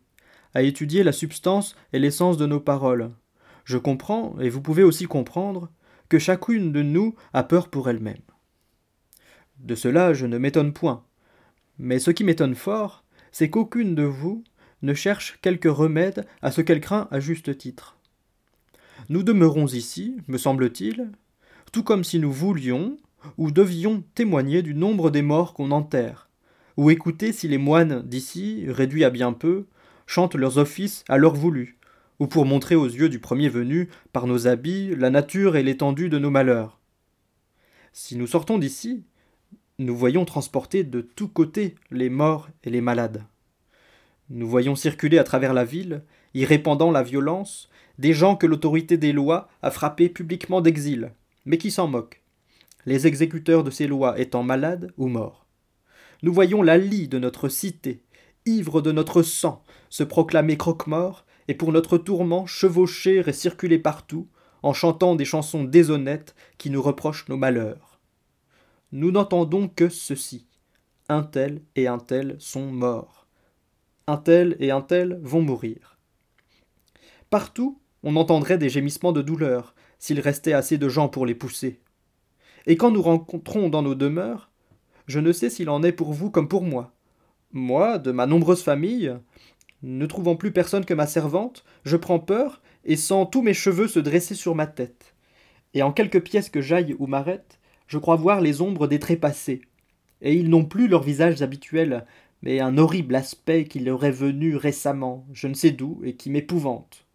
à 0.53 0.61
étudier 0.61 1.03
la 1.03 1.11
substance 1.11 1.75
et 1.93 1.99
l'essence 1.99 2.37
de 2.37 2.45
nos 2.45 2.59
paroles, 2.59 3.11
je 3.65 3.77
comprends, 3.77 4.35
et 4.39 4.49
vous 4.49 4.61
pouvez 4.61 4.83
aussi 4.83 5.05
comprendre, 5.05 5.69
que 6.09 6.19
chacune 6.19 6.71
de 6.71 6.81
nous 6.81 7.15
a 7.33 7.43
peur 7.43 7.69
pour 7.69 7.89
elle-même. 7.89 8.21
De 9.59 9.75
cela 9.75 10.13
je 10.13 10.25
ne 10.25 10.37
m'étonne 10.37 10.73
point. 10.73 11.03
Mais 11.77 11.99
ce 11.99 12.11
qui 12.11 12.23
m'étonne 12.23 12.55
fort, 12.55 13.03
c'est 13.31 13.49
qu'aucune 13.49 13.95
de 13.95 14.03
vous 14.03 14.43
ne 14.81 14.93
cherche 14.93 15.39
quelque 15.41 15.69
remède 15.69 16.27
à 16.41 16.51
ce 16.51 16.61
qu'elle 16.61 16.81
craint 16.81 17.07
à 17.11 17.19
juste 17.19 17.57
titre. 17.57 17.97
Nous 19.11 19.23
demeurons 19.23 19.67
ici, 19.67 20.15
me 20.29 20.37
semble-t-il, 20.37 21.11
tout 21.73 21.83
comme 21.83 22.05
si 22.05 22.17
nous 22.17 22.31
voulions 22.31 22.95
ou 23.37 23.51
devions 23.51 24.05
témoigner 24.15 24.61
du 24.61 24.73
nombre 24.73 25.11
des 25.11 25.21
morts 25.21 25.53
qu'on 25.53 25.71
enterre, 25.71 26.29
ou 26.77 26.89
écouter 26.91 27.33
si 27.33 27.49
les 27.49 27.57
moines 27.57 28.03
d'ici, 28.03 28.63
réduits 28.69 29.03
à 29.03 29.09
bien 29.09 29.33
peu, 29.33 29.65
chantent 30.05 30.35
leurs 30.35 30.59
offices 30.59 31.03
à 31.09 31.17
l'heure 31.17 31.35
voulue, 31.35 31.77
ou 32.19 32.27
pour 32.27 32.45
montrer 32.45 32.75
aux 32.75 32.87
yeux 32.87 33.09
du 33.09 33.19
premier 33.19 33.49
venu, 33.49 33.89
par 34.13 34.27
nos 34.27 34.47
habits, 34.47 34.95
la 34.95 35.09
nature 35.09 35.57
et 35.57 35.63
l'étendue 35.63 36.07
de 36.07 36.17
nos 36.17 36.31
malheurs. 36.31 36.79
Si 37.91 38.15
nous 38.15 38.27
sortons 38.27 38.59
d'ici, 38.59 39.03
nous 39.77 39.93
voyons 39.93 40.23
transporter 40.23 40.85
de 40.85 41.01
tous 41.01 41.27
côtés 41.27 41.75
les 41.91 42.09
morts 42.09 42.47
et 42.63 42.69
les 42.69 42.79
malades. 42.79 43.25
Nous 44.29 44.47
voyons 44.47 44.77
circuler 44.77 45.17
à 45.17 45.25
travers 45.25 45.53
la 45.53 45.65
ville, 45.65 46.05
y 46.33 46.45
répandant 46.45 46.91
la 46.91 47.03
violence, 47.03 47.69
des 47.97 48.13
gens 48.13 48.35
que 48.35 48.47
l'autorité 48.47 48.97
des 48.97 49.13
lois 49.13 49.49
a 49.61 49.71
frappés 49.71 50.09
publiquement 50.09 50.61
d'exil, 50.61 51.13
mais 51.45 51.57
qui 51.57 51.71
s'en 51.71 51.87
moquent, 51.87 52.21
les 52.85 53.07
exécuteurs 53.07 53.63
de 53.63 53.71
ces 53.71 53.87
lois 53.87 54.19
étant 54.19 54.43
malades 54.43 54.91
ou 54.97 55.07
morts. 55.07 55.45
Nous 56.23 56.33
voyons 56.33 56.61
la 56.61 56.77
lie 56.77 57.07
de 57.07 57.19
notre 57.19 57.49
cité, 57.49 58.03
ivre 58.45 58.81
de 58.81 58.91
notre 58.91 59.23
sang, 59.23 59.63
se 59.89 60.03
proclamer 60.03 60.57
croque-mort 60.57 61.25
et 61.47 61.55
pour 61.55 61.71
notre 61.71 61.97
tourment 61.97 62.45
chevaucher 62.45 63.23
et 63.27 63.33
circuler 63.33 63.79
partout, 63.79 64.27
en 64.63 64.73
chantant 64.73 65.15
des 65.15 65.25
chansons 65.25 65.63
déshonnêtes 65.63 66.35
qui 66.57 66.69
nous 66.69 66.81
reprochent 66.81 67.27
nos 67.27 67.37
malheurs. 67.37 67.99
Nous 68.91 69.11
n'entendons 69.11 69.67
que 69.67 69.89
ceci. 69.89 70.47
Un 71.09 71.23
tel 71.23 71.61
et 71.75 71.87
un 71.87 71.97
tel 71.97 72.35
sont 72.39 72.67
morts. 72.67 73.27
Un 74.07 74.17
tel 74.17 74.55
et 74.59 74.71
un 74.71 74.81
tel 74.81 75.19
vont 75.23 75.41
mourir. 75.41 75.97
Partout, 77.29 77.80
on 78.03 78.15
entendrait 78.15 78.57
des 78.57 78.69
gémissements 78.69 79.11
de 79.11 79.21
douleur, 79.21 79.75
s'il 79.99 80.19
restait 80.19 80.53
assez 80.53 80.77
de 80.77 80.89
gens 80.89 81.09
pour 81.09 81.25
les 81.25 81.35
pousser. 81.35 81.79
Et 82.65 82.77
quand 82.77 82.91
nous 82.91 83.01
rencontrons 83.01 83.69
dans 83.69 83.81
nos 83.81 83.95
demeures, 83.95 84.49
je 85.07 85.19
ne 85.19 85.31
sais 85.31 85.49
s'il 85.49 85.69
en 85.69 85.83
est 85.83 85.91
pour 85.91 86.13
vous 86.13 86.31
comme 86.31 86.47
pour 86.47 86.63
moi. 86.63 86.93
Moi, 87.51 87.97
de 87.97 88.11
ma 88.11 88.25
nombreuse 88.25 88.63
famille, 88.63 89.13
ne 89.83 90.05
trouvant 90.05 90.35
plus 90.35 90.51
personne 90.51 90.85
que 90.85 90.93
ma 90.93 91.07
servante, 91.07 91.63
je 91.83 91.97
prends 91.97 92.19
peur 92.19 92.61
et 92.85 92.95
sens 92.95 93.27
tous 93.31 93.41
mes 93.41 93.53
cheveux 93.53 93.87
se 93.87 93.99
dresser 93.99 94.35
sur 94.35 94.55
ma 94.55 94.67
tête. 94.67 95.15
Et 95.73 95.83
en 95.83 95.91
quelques 95.91 96.23
pièces 96.23 96.49
que 96.49 96.61
j'aille 96.61 96.95
ou 96.99 97.07
m'arrête, 97.07 97.59
je 97.87 97.97
crois 97.97 98.15
voir 98.15 98.41
les 98.41 98.61
ombres 98.61 98.87
des 98.87 98.99
trépassés. 98.99 99.61
Et 100.21 100.35
ils 100.35 100.49
n'ont 100.49 100.65
plus 100.65 100.87
leurs 100.87 101.03
visages 101.03 101.41
habituels, 101.41 102.05
mais 102.41 102.59
un 102.59 102.77
horrible 102.77 103.15
aspect 103.15 103.65
qui 103.65 103.79
leur 103.79 104.03
est 104.05 104.11
venu 104.11 104.55
récemment, 104.55 105.25
je 105.33 105.47
ne 105.47 105.53
sais 105.53 105.71
d'où, 105.71 106.01
et 106.03 106.15
qui 106.15 106.29
m'épouvante. 106.29 107.05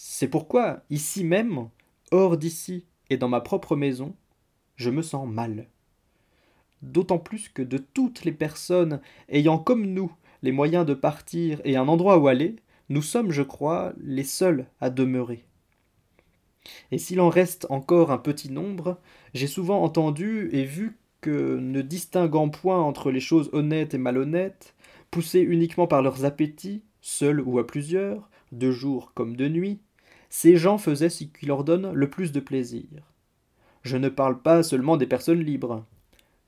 C'est 0.00 0.28
pourquoi, 0.28 0.84
ici 0.90 1.24
même, 1.24 1.70
hors 2.12 2.36
d'ici 2.36 2.84
et 3.10 3.16
dans 3.16 3.26
ma 3.26 3.40
propre 3.40 3.74
maison, 3.74 4.14
je 4.76 4.90
me 4.90 5.02
sens 5.02 5.28
mal. 5.28 5.66
D'autant 6.82 7.18
plus 7.18 7.48
que 7.48 7.62
de 7.62 7.78
toutes 7.78 8.24
les 8.24 8.30
personnes 8.30 9.00
ayant 9.28 9.58
comme 9.58 9.86
nous 9.86 10.12
les 10.42 10.52
moyens 10.52 10.86
de 10.86 10.94
partir 10.94 11.60
et 11.64 11.76
un 11.76 11.88
endroit 11.88 12.16
où 12.18 12.28
aller, 12.28 12.54
nous 12.90 13.02
sommes, 13.02 13.32
je 13.32 13.42
crois, 13.42 13.92
les 14.00 14.22
seuls 14.22 14.68
à 14.80 14.88
demeurer. 14.88 15.44
Et 16.92 16.98
s'il 16.98 17.20
en 17.20 17.28
reste 17.28 17.66
encore 17.68 18.12
un 18.12 18.18
petit 18.18 18.52
nombre, 18.52 19.00
j'ai 19.34 19.48
souvent 19.48 19.82
entendu 19.82 20.48
et 20.52 20.64
vu 20.64 20.96
que, 21.20 21.58
ne 21.58 21.82
distinguant 21.82 22.50
point 22.50 22.80
entre 22.80 23.10
les 23.10 23.18
choses 23.18 23.50
honnêtes 23.52 23.94
et 23.94 23.98
malhonnêtes, 23.98 24.76
poussés 25.10 25.40
uniquement 25.40 25.88
par 25.88 26.02
leurs 26.02 26.24
appétits, 26.24 26.84
seuls 27.00 27.40
ou 27.40 27.58
à 27.58 27.66
plusieurs, 27.66 28.30
de 28.52 28.70
jour 28.70 29.12
comme 29.14 29.34
de 29.34 29.48
nuit, 29.48 29.80
ces 30.30 30.56
gens 30.56 30.78
faisaient 30.78 31.08
ce 31.08 31.24
qui 31.24 31.46
leur 31.46 31.64
donne 31.64 31.92
le 31.92 32.10
plus 32.10 32.32
de 32.32 32.40
plaisir. 32.40 32.88
Je 33.82 33.96
ne 33.96 34.08
parle 34.08 34.40
pas 34.42 34.62
seulement 34.62 34.96
des 34.96 35.06
personnes 35.06 35.42
libres. 35.42 35.84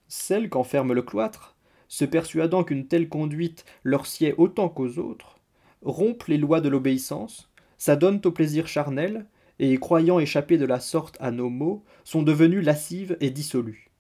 Celles 0.09 0.49
qu'enferme 0.49 0.93
le 0.93 1.03
cloître, 1.03 1.57
se 1.89 2.05
persuadant 2.05 2.65
qu'une 2.65 2.87
telle 2.87 3.09
conduite 3.09 3.65
leur 3.83 4.07
sied 4.07 4.35
autant 4.37 4.69
qu'aux 4.69 4.99
autres, 4.99 5.39
rompent 5.83 6.27
les 6.27 6.39
lois 6.39 6.61
de 6.61 6.69
l'obéissance, 6.69 7.51
s'adonnent 7.79 8.21
au 8.25 8.31
plaisir 8.31 8.69
charnel, 8.69 9.27
et 9.59 9.77
croyant 9.77 10.19
échapper 10.19 10.57
de 10.57 10.65
la 10.65 10.81
sorte 10.81 11.17
à 11.21 11.31
nos 11.31 11.51
maux, 11.51 11.85
sont 12.05 12.23
devenues 12.23 12.63
lascives 12.63 13.17
et 13.21 13.31
dissolues. 13.31 13.91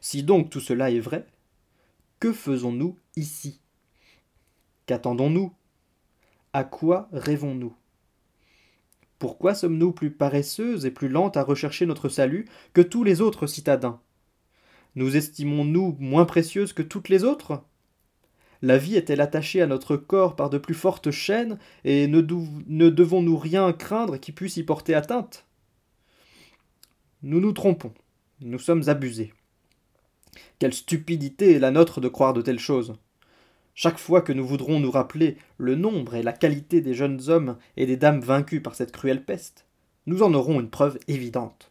Si 0.00 0.22
donc 0.22 0.50
tout 0.50 0.60
cela 0.60 0.90
est 0.90 1.00
vrai, 1.00 1.26
que 2.18 2.32
faisons-nous 2.32 2.96
ici? 3.16 3.60
Qu'attendons-nous? 4.86 5.52
À 6.52 6.64
quoi 6.64 7.08
rêvons-nous? 7.12 7.74
Pourquoi 9.22 9.54
sommes-nous 9.54 9.92
plus 9.92 10.10
paresseuses 10.10 10.84
et 10.84 10.90
plus 10.90 11.08
lentes 11.08 11.36
à 11.36 11.44
rechercher 11.44 11.86
notre 11.86 12.08
salut 12.08 12.44
que 12.72 12.80
tous 12.80 13.04
les 13.04 13.20
autres 13.20 13.46
citadins? 13.46 14.00
Nous 14.96 15.16
estimons-nous 15.16 15.96
moins 16.00 16.24
précieuses 16.24 16.72
que 16.72 16.82
toutes 16.82 17.08
les 17.08 17.22
autres? 17.22 17.62
La 18.62 18.78
vie 18.78 18.96
est-elle 18.96 19.20
attachée 19.20 19.62
à 19.62 19.68
notre 19.68 19.96
corps 19.96 20.34
par 20.34 20.50
de 20.50 20.58
plus 20.58 20.74
fortes 20.74 21.12
chaînes, 21.12 21.60
et 21.84 22.08
ne, 22.08 22.20
ne 22.66 22.90
devons-nous 22.90 23.38
rien 23.38 23.72
craindre 23.72 24.16
qui 24.16 24.32
puisse 24.32 24.56
y 24.56 24.64
porter 24.64 24.92
atteinte? 24.92 25.46
Nous 27.22 27.38
nous 27.38 27.52
trompons, 27.52 27.94
nous 28.40 28.58
sommes 28.58 28.88
abusés. 28.88 29.32
Quelle 30.58 30.74
stupidité 30.74 31.52
est 31.52 31.60
la 31.60 31.70
nôtre 31.70 32.00
de 32.00 32.08
croire 32.08 32.32
de 32.32 32.42
telles 32.42 32.58
choses? 32.58 32.96
Chaque 33.74 33.98
fois 33.98 34.20
que 34.20 34.32
nous 34.32 34.46
voudrons 34.46 34.80
nous 34.80 34.90
rappeler 34.90 35.36
le 35.56 35.74
nombre 35.74 36.14
et 36.14 36.22
la 36.22 36.32
qualité 36.32 36.80
des 36.80 36.94
jeunes 36.94 37.28
hommes 37.28 37.56
et 37.76 37.86
des 37.86 37.96
dames 37.96 38.20
vaincus 38.20 38.62
par 38.62 38.74
cette 38.74 38.92
cruelle 38.92 39.24
peste, 39.24 39.66
nous 40.06 40.22
en 40.22 40.34
aurons 40.34 40.60
une 40.60 40.70
preuve 40.70 40.98
évidente. 41.08 41.70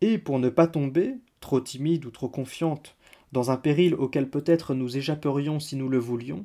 Et 0.00 0.18
pour 0.18 0.38
ne 0.38 0.50
pas 0.50 0.66
tomber, 0.66 1.14
trop 1.40 1.60
timide 1.60 2.04
ou 2.04 2.10
trop 2.10 2.28
confiante, 2.28 2.96
dans 3.32 3.50
un 3.50 3.56
péril 3.56 3.94
auquel 3.94 4.28
peut-être 4.28 4.74
nous 4.74 4.96
échapperions 4.96 5.58
si 5.58 5.76
nous 5.76 5.88
le 5.88 5.98
voulions, 5.98 6.44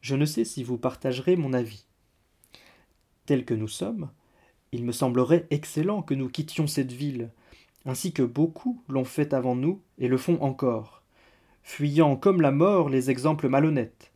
je 0.00 0.16
ne 0.16 0.24
sais 0.24 0.44
si 0.44 0.64
vous 0.64 0.78
partagerez 0.78 1.36
mon 1.36 1.52
avis. 1.52 1.86
Tel 3.24 3.44
que 3.44 3.54
nous 3.54 3.68
sommes, 3.68 4.10
il 4.72 4.84
me 4.84 4.92
semblerait 4.92 5.46
excellent 5.50 6.02
que 6.02 6.14
nous 6.14 6.28
quittions 6.28 6.66
cette 6.66 6.92
ville, 6.92 7.30
ainsi 7.84 8.12
que 8.12 8.22
beaucoup 8.22 8.82
l'ont 8.88 9.04
fait 9.04 9.32
avant 9.32 9.54
nous 9.54 9.80
et 9.98 10.08
le 10.08 10.18
font 10.18 10.40
encore, 10.42 11.01
fuyant 11.62 12.16
comme 12.16 12.40
la 12.40 12.50
mort 12.50 12.88
les 12.88 13.10
exemples 13.10 13.48
malhonnêtes, 13.48 14.12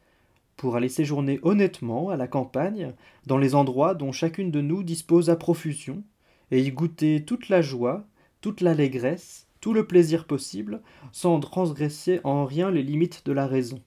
pour 0.57 0.77
aller 0.77 0.89
séjourner 0.89 1.39
honnêtement 1.43 2.11
à 2.11 2.17
la 2.17 2.29
campagne, 2.29 2.93
dans 3.27 3.39
les 3.39 3.55
endroits 3.55 3.95
dont 3.95 4.13
chacune 4.13 4.51
de 4.51 4.61
nous 4.61 4.83
dispose 4.83 5.31
à 5.31 5.37
profusion, 5.37 6.03
et 6.51 6.61
y 6.61 6.71
goûter 6.71 7.25
toute 7.25 7.49
la 7.49 7.63
joie, 7.63 8.07
toute 8.41 8.61
l'allégresse, 8.61 9.47
tout 9.61 9.75
le 9.75 9.87
plaisir 9.87 10.27
possible, 10.27 10.81
sans 11.13 11.41
transgresser 11.41 12.21
en 12.25 12.45
rien 12.45 12.71
les 12.71 12.83
limites 12.83 13.27
de 13.27 13.33
la 13.33 13.47
raison. 13.47 13.81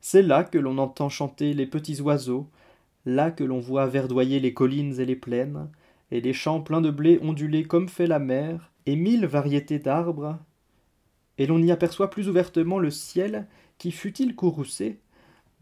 C'est 0.00 0.22
là 0.22 0.44
que 0.44 0.58
l'on 0.58 0.78
entend 0.78 1.08
chanter 1.08 1.54
les 1.54 1.66
petits 1.66 2.00
oiseaux, 2.00 2.48
là 3.06 3.30
que 3.30 3.44
l'on 3.44 3.60
voit 3.60 3.86
verdoyer 3.86 4.40
les 4.40 4.54
collines 4.54 4.98
et 5.00 5.04
les 5.04 5.16
plaines, 5.16 5.68
et 6.10 6.20
les 6.20 6.32
champs 6.32 6.60
pleins 6.60 6.80
de 6.80 6.90
blé 6.90 7.18
ondulés 7.22 7.64
comme 7.64 7.88
fait 7.88 8.06
la 8.06 8.18
mer, 8.18 8.72
et 8.86 8.96
mille 8.96 9.26
variétés 9.26 9.78
d'arbres, 9.78 10.38
et 11.38 11.46
l'on 11.46 11.62
y 11.62 11.70
aperçoit 11.70 12.10
plus 12.10 12.28
ouvertement 12.28 12.78
le 12.78 12.90
ciel 12.90 13.46
qui, 13.78 13.90
fût-il 13.90 14.34
courroucé, 14.34 15.00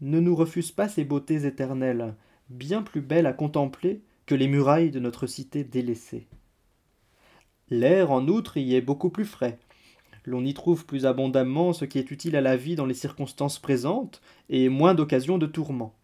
ne 0.01 0.19
nous 0.19 0.35
refuse 0.35 0.71
pas 0.71 0.89
ses 0.89 1.03
beautés 1.03 1.45
éternelles, 1.45 2.15
bien 2.49 2.81
plus 2.81 3.01
belles 3.01 3.25
à 3.25 3.33
contempler 3.33 4.01
que 4.25 4.35
les 4.35 4.47
murailles 4.47 4.91
de 4.91 4.99
notre 4.99 5.27
cité 5.27 5.63
délaissée. 5.63 6.27
L'air, 7.69 8.11
en 8.11 8.27
outre, 8.27 8.57
y 8.57 8.75
est 8.75 8.81
beaucoup 8.81 9.09
plus 9.09 9.25
frais. 9.25 9.57
L'on 10.25 10.45
y 10.45 10.53
trouve 10.53 10.85
plus 10.85 11.05
abondamment 11.05 11.73
ce 11.73 11.85
qui 11.85 11.99
est 11.99 12.11
utile 12.11 12.35
à 12.35 12.41
la 12.41 12.55
vie 12.55 12.75
dans 12.75 12.85
les 12.85 12.93
circonstances 12.93 13.59
présentes, 13.59 14.21
et 14.49 14.69
moins 14.69 14.93
d'occasions 14.93 15.37
de 15.37 15.47
tourments. 15.47 15.95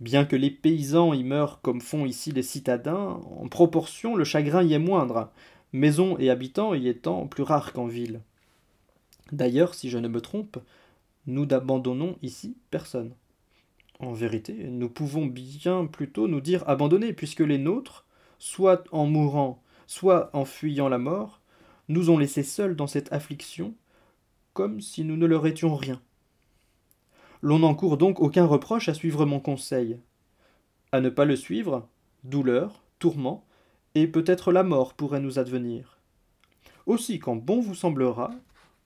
Bien 0.00 0.26
que 0.26 0.36
les 0.36 0.50
paysans 0.50 1.14
y 1.14 1.24
meurent 1.24 1.60
comme 1.62 1.80
font 1.80 2.04
ici 2.04 2.30
les 2.30 2.42
citadins, 2.42 3.20
en 3.40 3.48
proportion 3.48 4.14
le 4.14 4.24
chagrin 4.24 4.62
y 4.62 4.74
est 4.74 4.78
moindre, 4.78 5.30
maisons 5.72 6.18
et 6.18 6.28
habitants 6.28 6.74
y 6.74 6.88
étant 6.88 7.26
plus 7.26 7.42
rares 7.42 7.72
qu'en 7.72 7.86
ville. 7.86 8.20
D'ailleurs, 9.32 9.74
si 9.74 9.90
je 9.90 9.98
ne 9.98 10.08
me 10.08 10.20
trompe, 10.20 10.58
nous 11.26 11.46
n'abandonnons 11.46 12.16
ici 12.22 12.56
personne. 12.70 13.14
En 13.98 14.12
vérité, 14.12 14.52
nous 14.54 14.88
pouvons 14.88 15.26
bien 15.26 15.86
plutôt 15.86 16.28
nous 16.28 16.40
dire 16.40 16.68
abandonnés, 16.68 17.12
puisque 17.12 17.40
les 17.40 17.58
nôtres, 17.58 18.06
soit 18.38 18.84
en 18.92 19.06
mourant, 19.06 19.62
soit 19.86 20.30
en 20.34 20.44
fuyant 20.44 20.88
la 20.88 20.98
mort, 20.98 21.40
nous 21.88 22.10
ont 22.10 22.18
laissés 22.18 22.42
seuls 22.42 22.76
dans 22.76 22.86
cette 22.86 23.12
affliction, 23.12 23.74
comme 24.52 24.80
si 24.80 25.04
nous 25.04 25.16
ne 25.16 25.26
leur 25.26 25.46
étions 25.46 25.74
rien. 25.74 26.00
L'on 27.42 27.60
n'encourt 27.60 27.96
donc 27.96 28.20
aucun 28.20 28.44
reproche 28.44 28.88
à 28.88 28.94
suivre 28.94 29.24
mon 29.24 29.40
conseil. 29.40 29.98
À 30.92 31.00
ne 31.00 31.10
pas 31.10 31.24
le 31.24 31.36
suivre, 31.36 31.88
douleur, 32.24 32.82
tourment, 32.98 33.44
et 33.94 34.06
peut-être 34.06 34.52
la 34.52 34.62
mort 34.62 34.94
pourrait 34.94 35.20
nous 35.20 35.38
advenir. 35.38 35.98
Aussi, 36.86 37.18
quand 37.18 37.36
bon 37.36 37.60
vous 37.60 37.74
semblera, 37.74 38.30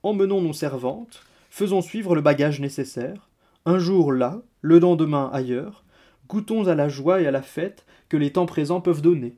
emmenons 0.03 0.41
nos 0.41 0.53
servantes, 0.53 1.23
faisons 1.49 1.81
suivre 1.81 2.15
le 2.15 2.21
bagage 2.21 2.59
nécessaire, 2.59 3.29
un 3.65 3.77
jour 3.77 4.11
là, 4.11 4.41
le 4.61 4.79
lendemain 4.79 5.29
ailleurs, 5.33 5.83
goûtons 6.27 6.67
à 6.67 6.75
la 6.75 6.89
joie 6.89 7.21
et 7.21 7.27
à 7.27 7.31
la 7.31 7.41
fête 7.41 7.85
que 8.09 8.17
les 8.17 8.31
temps 8.31 8.45
présents 8.45 8.81
peuvent 8.81 9.01
donner. 9.01 9.37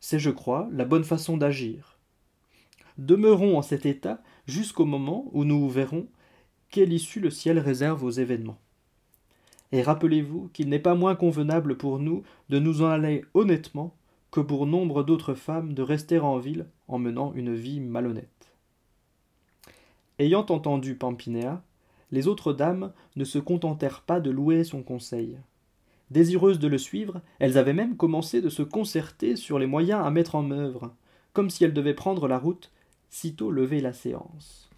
C'est, 0.00 0.18
je 0.18 0.30
crois, 0.30 0.68
la 0.72 0.84
bonne 0.84 1.04
façon 1.04 1.36
d'agir. 1.36 1.98
Demeurons 2.98 3.58
en 3.58 3.62
cet 3.62 3.86
état 3.86 4.22
jusqu'au 4.46 4.84
moment 4.84 5.28
où 5.32 5.44
nous 5.44 5.68
verrons 5.68 6.06
quelle 6.70 6.92
issue 6.92 7.20
le 7.20 7.30
ciel 7.30 7.58
réserve 7.58 8.04
aux 8.04 8.10
événements. 8.10 8.58
Et 9.72 9.82
rappelez-vous 9.82 10.50
qu'il 10.52 10.68
n'est 10.68 10.78
pas 10.78 10.94
moins 10.94 11.14
convenable 11.14 11.76
pour 11.76 11.98
nous 11.98 12.22
de 12.48 12.58
nous 12.58 12.82
en 12.82 12.88
aller 12.88 13.24
honnêtement 13.34 13.94
que 14.30 14.40
pour 14.40 14.66
nombre 14.66 15.02
d'autres 15.02 15.34
femmes 15.34 15.74
de 15.74 15.82
rester 15.82 16.18
en 16.18 16.38
ville 16.38 16.66
en 16.88 16.98
menant 16.98 17.32
une 17.34 17.54
vie 17.54 17.80
malhonnête. 17.80 18.39
Ayant 20.20 20.44
entendu 20.50 20.96
Pampinéa, 20.96 21.62
les 22.10 22.28
autres 22.28 22.52
dames 22.52 22.92
ne 23.16 23.24
se 23.24 23.38
contentèrent 23.38 24.02
pas 24.02 24.20
de 24.20 24.30
louer 24.30 24.64
son 24.64 24.82
conseil. 24.82 25.38
Désireuses 26.10 26.58
de 26.58 26.68
le 26.68 26.76
suivre, 26.76 27.22
elles 27.38 27.56
avaient 27.56 27.72
même 27.72 27.96
commencé 27.96 28.42
de 28.42 28.50
se 28.50 28.62
concerter 28.62 29.34
sur 29.34 29.58
les 29.58 29.66
moyens 29.66 30.04
à 30.04 30.10
mettre 30.10 30.34
en 30.34 30.50
œuvre, 30.50 30.94
comme 31.32 31.48
si 31.48 31.64
elles 31.64 31.72
devaient 31.72 31.94
prendre 31.94 32.28
la 32.28 32.38
route 32.38 32.70
sitôt 33.08 33.50
levée 33.50 33.80
la 33.80 33.94
séance. 33.94 34.68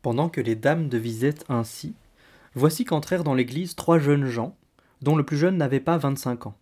Pendant 0.00 0.28
que 0.28 0.40
les 0.40 0.54
dames 0.54 0.88
devisaient 0.88 1.34
ainsi, 1.48 1.96
voici 2.54 2.84
qu'entrèrent 2.84 3.24
dans 3.24 3.34
l'église 3.34 3.74
trois 3.74 3.98
jeunes 3.98 4.26
gens, 4.26 4.56
dont 5.02 5.16
le 5.16 5.26
plus 5.26 5.36
jeune 5.36 5.56
n'avait 5.56 5.80
pas 5.80 5.98
vingt-cinq 5.98 6.46
ans. 6.46 6.56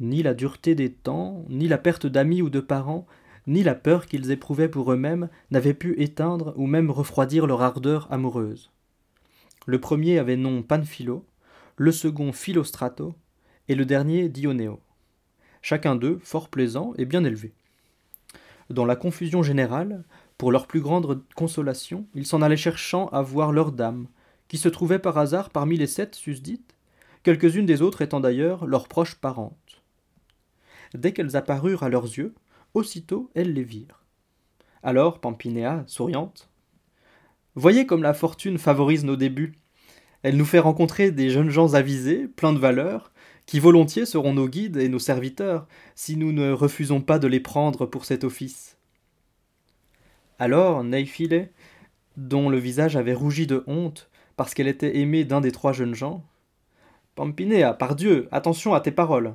Ni 0.00 0.24
la 0.24 0.34
dureté 0.34 0.74
des 0.74 0.90
temps, 0.90 1.44
ni 1.48 1.68
la 1.68 1.78
perte 1.78 2.06
d'amis 2.06 2.42
ou 2.42 2.50
de 2.50 2.58
parents, 2.58 3.06
ni 3.50 3.64
la 3.64 3.74
peur 3.74 4.06
qu'ils 4.06 4.30
éprouvaient 4.30 4.68
pour 4.68 4.92
eux-mêmes 4.92 5.28
n'avaient 5.50 5.74
pu 5.74 6.00
éteindre 6.00 6.54
ou 6.56 6.66
même 6.66 6.88
refroidir 6.88 7.48
leur 7.48 7.62
ardeur 7.62 8.06
amoureuse. 8.12 8.70
Le 9.66 9.80
premier 9.80 10.20
avait 10.20 10.36
nom 10.36 10.62
Panphilo, 10.62 11.26
le 11.76 11.90
second 11.90 12.32
Philostrato, 12.32 13.16
et 13.68 13.74
le 13.74 13.84
dernier 13.84 14.28
Dionéo. 14.28 14.78
Chacun 15.62 15.96
d'eux 15.96 16.20
fort 16.22 16.48
plaisant 16.48 16.92
et 16.96 17.04
bien 17.04 17.24
élevé. 17.24 17.52
Dans 18.70 18.86
la 18.86 18.94
confusion 18.94 19.42
générale, 19.42 20.04
pour 20.38 20.52
leur 20.52 20.68
plus 20.68 20.80
grande 20.80 21.20
consolation, 21.34 22.06
ils 22.14 22.26
s'en 22.26 22.42
allaient 22.42 22.56
cherchant 22.56 23.08
à 23.08 23.20
voir 23.20 23.50
leurs 23.50 23.72
dames, 23.72 24.06
qui 24.46 24.58
se 24.58 24.68
trouvaient 24.68 25.00
par 25.00 25.18
hasard 25.18 25.50
parmi 25.50 25.76
les 25.76 25.88
sept 25.88 26.14
susdites, 26.14 26.76
quelques-unes 27.24 27.66
des 27.66 27.82
autres 27.82 28.00
étant 28.00 28.20
d'ailleurs 28.20 28.64
leurs 28.64 28.86
proches 28.86 29.16
parentes. 29.16 29.82
Dès 30.94 31.12
qu'elles 31.12 31.36
apparurent 31.36 31.82
à 31.82 31.88
leurs 31.88 32.04
yeux, 32.04 32.32
aussitôt 32.74 33.30
elles 33.34 33.52
les 33.52 33.64
virent. 33.64 34.04
Alors 34.82 35.20
Pampinéa, 35.20 35.84
souriante, 35.86 36.50
Voyez 37.56 37.84
comme 37.84 38.02
la 38.02 38.14
fortune 38.14 38.58
favorise 38.58 39.04
nos 39.04 39.16
débuts. 39.16 39.54
Elle 40.22 40.36
nous 40.36 40.44
fait 40.44 40.60
rencontrer 40.60 41.10
des 41.10 41.30
jeunes 41.30 41.50
gens 41.50 41.74
avisés, 41.74 42.28
pleins 42.28 42.52
de 42.52 42.58
valeur, 42.58 43.12
qui 43.44 43.58
volontiers 43.58 44.06
seront 44.06 44.34
nos 44.34 44.48
guides 44.48 44.76
et 44.76 44.88
nos 44.88 45.00
serviteurs, 45.00 45.66
si 45.96 46.16
nous 46.16 46.30
ne 46.30 46.52
refusons 46.52 47.00
pas 47.00 47.18
de 47.18 47.26
les 47.26 47.40
prendre 47.40 47.86
pour 47.86 48.04
cet 48.04 48.22
office. 48.22 48.76
Alors 50.38 50.84
Neifile, 50.84 51.50
dont 52.16 52.48
le 52.48 52.58
visage 52.58 52.96
avait 52.96 53.14
rougi 53.14 53.46
de 53.46 53.64
honte 53.66 54.08
parce 54.36 54.54
qu'elle 54.54 54.68
était 54.68 54.98
aimée 54.98 55.24
d'un 55.24 55.40
des 55.40 55.52
trois 55.52 55.72
jeunes 55.72 55.94
gens, 55.94 56.24
Pampinéa, 57.16 57.74
par 57.74 57.96
Dieu, 57.96 58.28
attention 58.30 58.72
à 58.72 58.80
tes 58.80 58.92
paroles. 58.92 59.34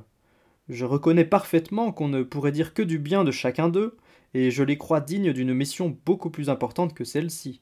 Je 0.68 0.84
reconnais 0.84 1.24
parfaitement 1.24 1.92
qu'on 1.92 2.08
ne 2.08 2.22
pourrait 2.22 2.52
dire 2.52 2.74
que 2.74 2.82
du 2.82 2.98
bien 2.98 3.22
de 3.24 3.30
chacun 3.30 3.68
d'eux, 3.68 3.96
et 4.34 4.50
je 4.50 4.62
les 4.62 4.76
crois 4.76 5.00
dignes 5.00 5.32
d'une 5.32 5.54
mission 5.54 5.96
beaucoup 6.04 6.30
plus 6.30 6.50
importante 6.50 6.92
que 6.92 7.04
celle-ci. 7.04 7.60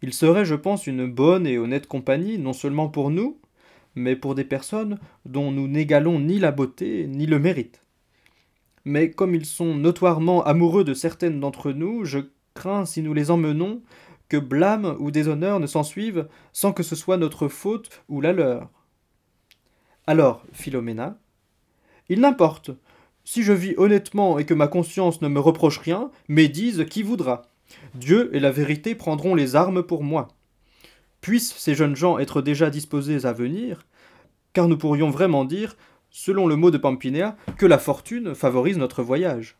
Ils 0.00 0.14
seraient, 0.14 0.44
je 0.44 0.54
pense, 0.54 0.86
une 0.86 1.06
bonne 1.06 1.46
et 1.46 1.58
honnête 1.58 1.86
compagnie, 1.86 2.38
non 2.38 2.52
seulement 2.52 2.88
pour 2.88 3.10
nous, 3.10 3.38
mais 3.94 4.16
pour 4.16 4.34
des 4.34 4.44
personnes 4.44 4.98
dont 5.26 5.52
nous 5.52 5.68
n'égalons 5.68 6.18
ni 6.18 6.38
la 6.38 6.50
beauté 6.50 7.06
ni 7.06 7.26
le 7.26 7.38
mérite. 7.38 7.84
Mais 8.84 9.10
comme 9.10 9.34
ils 9.34 9.46
sont 9.46 9.74
notoirement 9.74 10.42
amoureux 10.44 10.84
de 10.84 10.94
certaines 10.94 11.38
d'entre 11.38 11.70
nous, 11.72 12.04
je 12.04 12.18
crains, 12.54 12.84
si 12.84 13.02
nous 13.02 13.14
les 13.14 13.30
emmenons, 13.30 13.82
que 14.28 14.38
blâme 14.38 14.96
ou 14.98 15.10
déshonneur 15.10 15.60
ne 15.60 15.66
s'ensuivent 15.66 16.26
sans 16.52 16.72
que 16.72 16.82
ce 16.82 16.96
soit 16.96 17.18
notre 17.18 17.48
faute 17.48 18.02
ou 18.08 18.20
la 18.20 18.32
leur. 18.32 18.70
Alors, 20.06 20.44
Philoména, 20.52 21.18
il 22.12 22.20
n'importe. 22.20 22.70
Si 23.24 23.42
je 23.42 23.54
vis 23.54 23.74
honnêtement 23.78 24.38
et 24.38 24.44
que 24.44 24.52
ma 24.52 24.68
conscience 24.68 25.22
ne 25.22 25.28
me 25.28 25.40
reproche 25.40 25.78
rien, 25.78 26.10
médise 26.28 26.84
qui 26.90 27.02
voudra? 27.02 27.46
Dieu 27.94 28.28
et 28.34 28.38
la 28.38 28.50
vérité 28.50 28.94
prendront 28.94 29.34
les 29.34 29.56
armes 29.56 29.82
pour 29.82 30.04
moi. 30.04 30.28
Puissent 31.22 31.54
ces 31.56 31.74
jeunes 31.74 31.96
gens 31.96 32.18
être 32.18 32.42
déjà 32.42 32.68
disposés 32.68 33.24
à 33.24 33.32
venir, 33.32 33.86
car 34.52 34.68
nous 34.68 34.76
pourrions 34.76 35.08
vraiment 35.08 35.46
dire, 35.46 35.74
selon 36.10 36.46
le 36.46 36.54
mot 36.54 36.70
de 36.70 36.76
Pampinéa, 36.76 37.34
que 37.56 37.64
la 37.64 37.78
fortune 37.78 38.34
favorise 38.34 38.76
notre 38.76 39.02
voyage. 39.02 39.56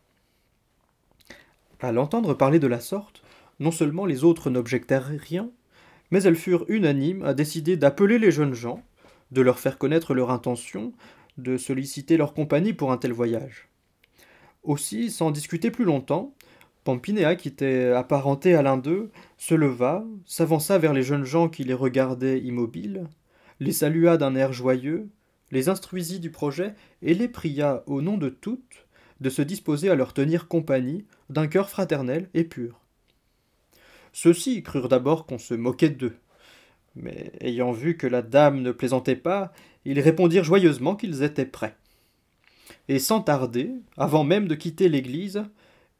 À 1.81 1.91
l'entendre 1.91 2.35
parler 2.35 2.59
de 2.59 2.67
la 2.67 2.79
sorte, 2.79 3.23
non 3.59 3.71
seulement 3.71 4.05
les 4.05 4.23
autres 4.23 4.51
n'objectèrent 4.51 5.11
rien, 5.19 5.49
mais 6.11 6.21
elles 6.21 6.35
furent 6.35 6.65
unanimes 6.67 7.23
à 7.23 7.33
décider 7.33 7.77
d'appeler 7.77 8.19
les 8.19 8.31
jeunes 8.31 8.53
gens, 8.53 8.83
de 9.31 9.41
leur 9.41 9.57
faire 9.57 9.79
connaître 9.79 10.13
leur 10.13 10.29
intention, 10.29 10.93
de 11.37 11.57
solliciter 11.57 12.17
leur 12.17 12.33
compagnie 12.33 12.73
pour 12.73 12.91
un 12.91 12.97
tel 12.97 13.11
voyage. 13.11 13.69
Aussi, 14.63 15.11
sans 15.11 15.31
discuter 15.31 15.71
plus 15.71 15.85
longtemps, 15.85 16.33
Pampinéa, 16.83 17.35
qui 17.35 17.47
était 17.47 17.91
apparenté 17.91 18.55
à 18.55 18.61
l'un 18.61 18.77
d'eux, 18.77 19.11
se 19.37 19.55
leva, 19.55 20.05
s'avança 20.25 20.77
vers 20.77 20.93
les 20.93 21.03
jeunes 21.03 21.23
gens 21.23 21.49
qui 21.49 21.63
les 21.63 21.73
regardaient 21.73 22.39
immobiles, 22.39 23.07
les 23.59 23.71
salua 23.71 24.17
d'un 24.17 24.35
air 24.35 24.51
joyeux, 24.51 25.09
les 25.51 25.69
instruisit 25.69 26.19
du 26.19 26.31
projet 26.31 26.73
et 27.01 27.13
les 27.13 27.27
pria, 27.27 27.83
au 27.85 28.01
nom 28.01 28.17
de 28.17 28.29
toutes, 28.29 28.87
de 29.21 29.29
se 29.29 29.41
disposer 29.41 29.89
à 29.89 29.95
leur 29.95 30.13
tenir 30.13 30.47
compagnie 30.47 31.05
d'un 31.29 31.47
cœur 31.47 31.69
fraternel 31.69 32.29
et 32.33 32.43
pur. 32.43 32.81
Ceux-ci 34.11 34.61
crurent 34.61 34.89
d'abord 34.89 35.25
qu'on 35.25 35.37
se 35.37 35.53
moquait 35.53 35.89
d'eux. 35.89 36.17
Mais 36.95 37.31
ayant 37.39 37.71
vu 37.71 37.97
que 37.97 38.05
la 38.07 38.21
dame 38.21 38.61
ne 38.61 38.71
plaisantait 38.71 39.15
pas, 39.15 39.53
ils 39.85 39.99
répondirent 39.99 40.43
joyeusement 40.43 40.95
qu'ils 40.95 41.23
étaient 41.23 41.45
prêts. 41.45 41.75
Et 42.87 42.99
sans 42.99 43.21
tarder, 43.21 43.71
avant 43.97 44.23
même 44.23 44.47
de 44.47 44.55
quitter 44.55 44.89
l'église, 44.89 45.43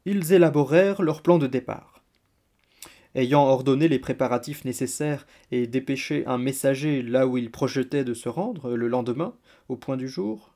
ils 0.04 0.32
élaborèrent 0.32 1.02
leur 1.02 1.22
plan 1.22 1.38
de 1.38 1.46
départ. 1.46 2.02
Ayant 3.14 3.44
ordonné 3.44 3.86
les 3.88 3.98
préparatifs 3.98 4.64
nécessaires 4.64 5.26
et 5.52 5.66
dépêché 5.66 6.26
un 6.26 6.38
messager 6.38 7.02
là 7.02 7.26
où 7.26 7.38
ils 7.38 7.50
projetaient 7.50 8.04
de 8.04 8.14
se 8.14 8.28
rendre 8.28 8.74
le 8.74 8.88
lendemain, 8.88 9.34
au 9.68 9.76
point 9.76 9.96
du 9.96 10.08
jour, 10.08 10.54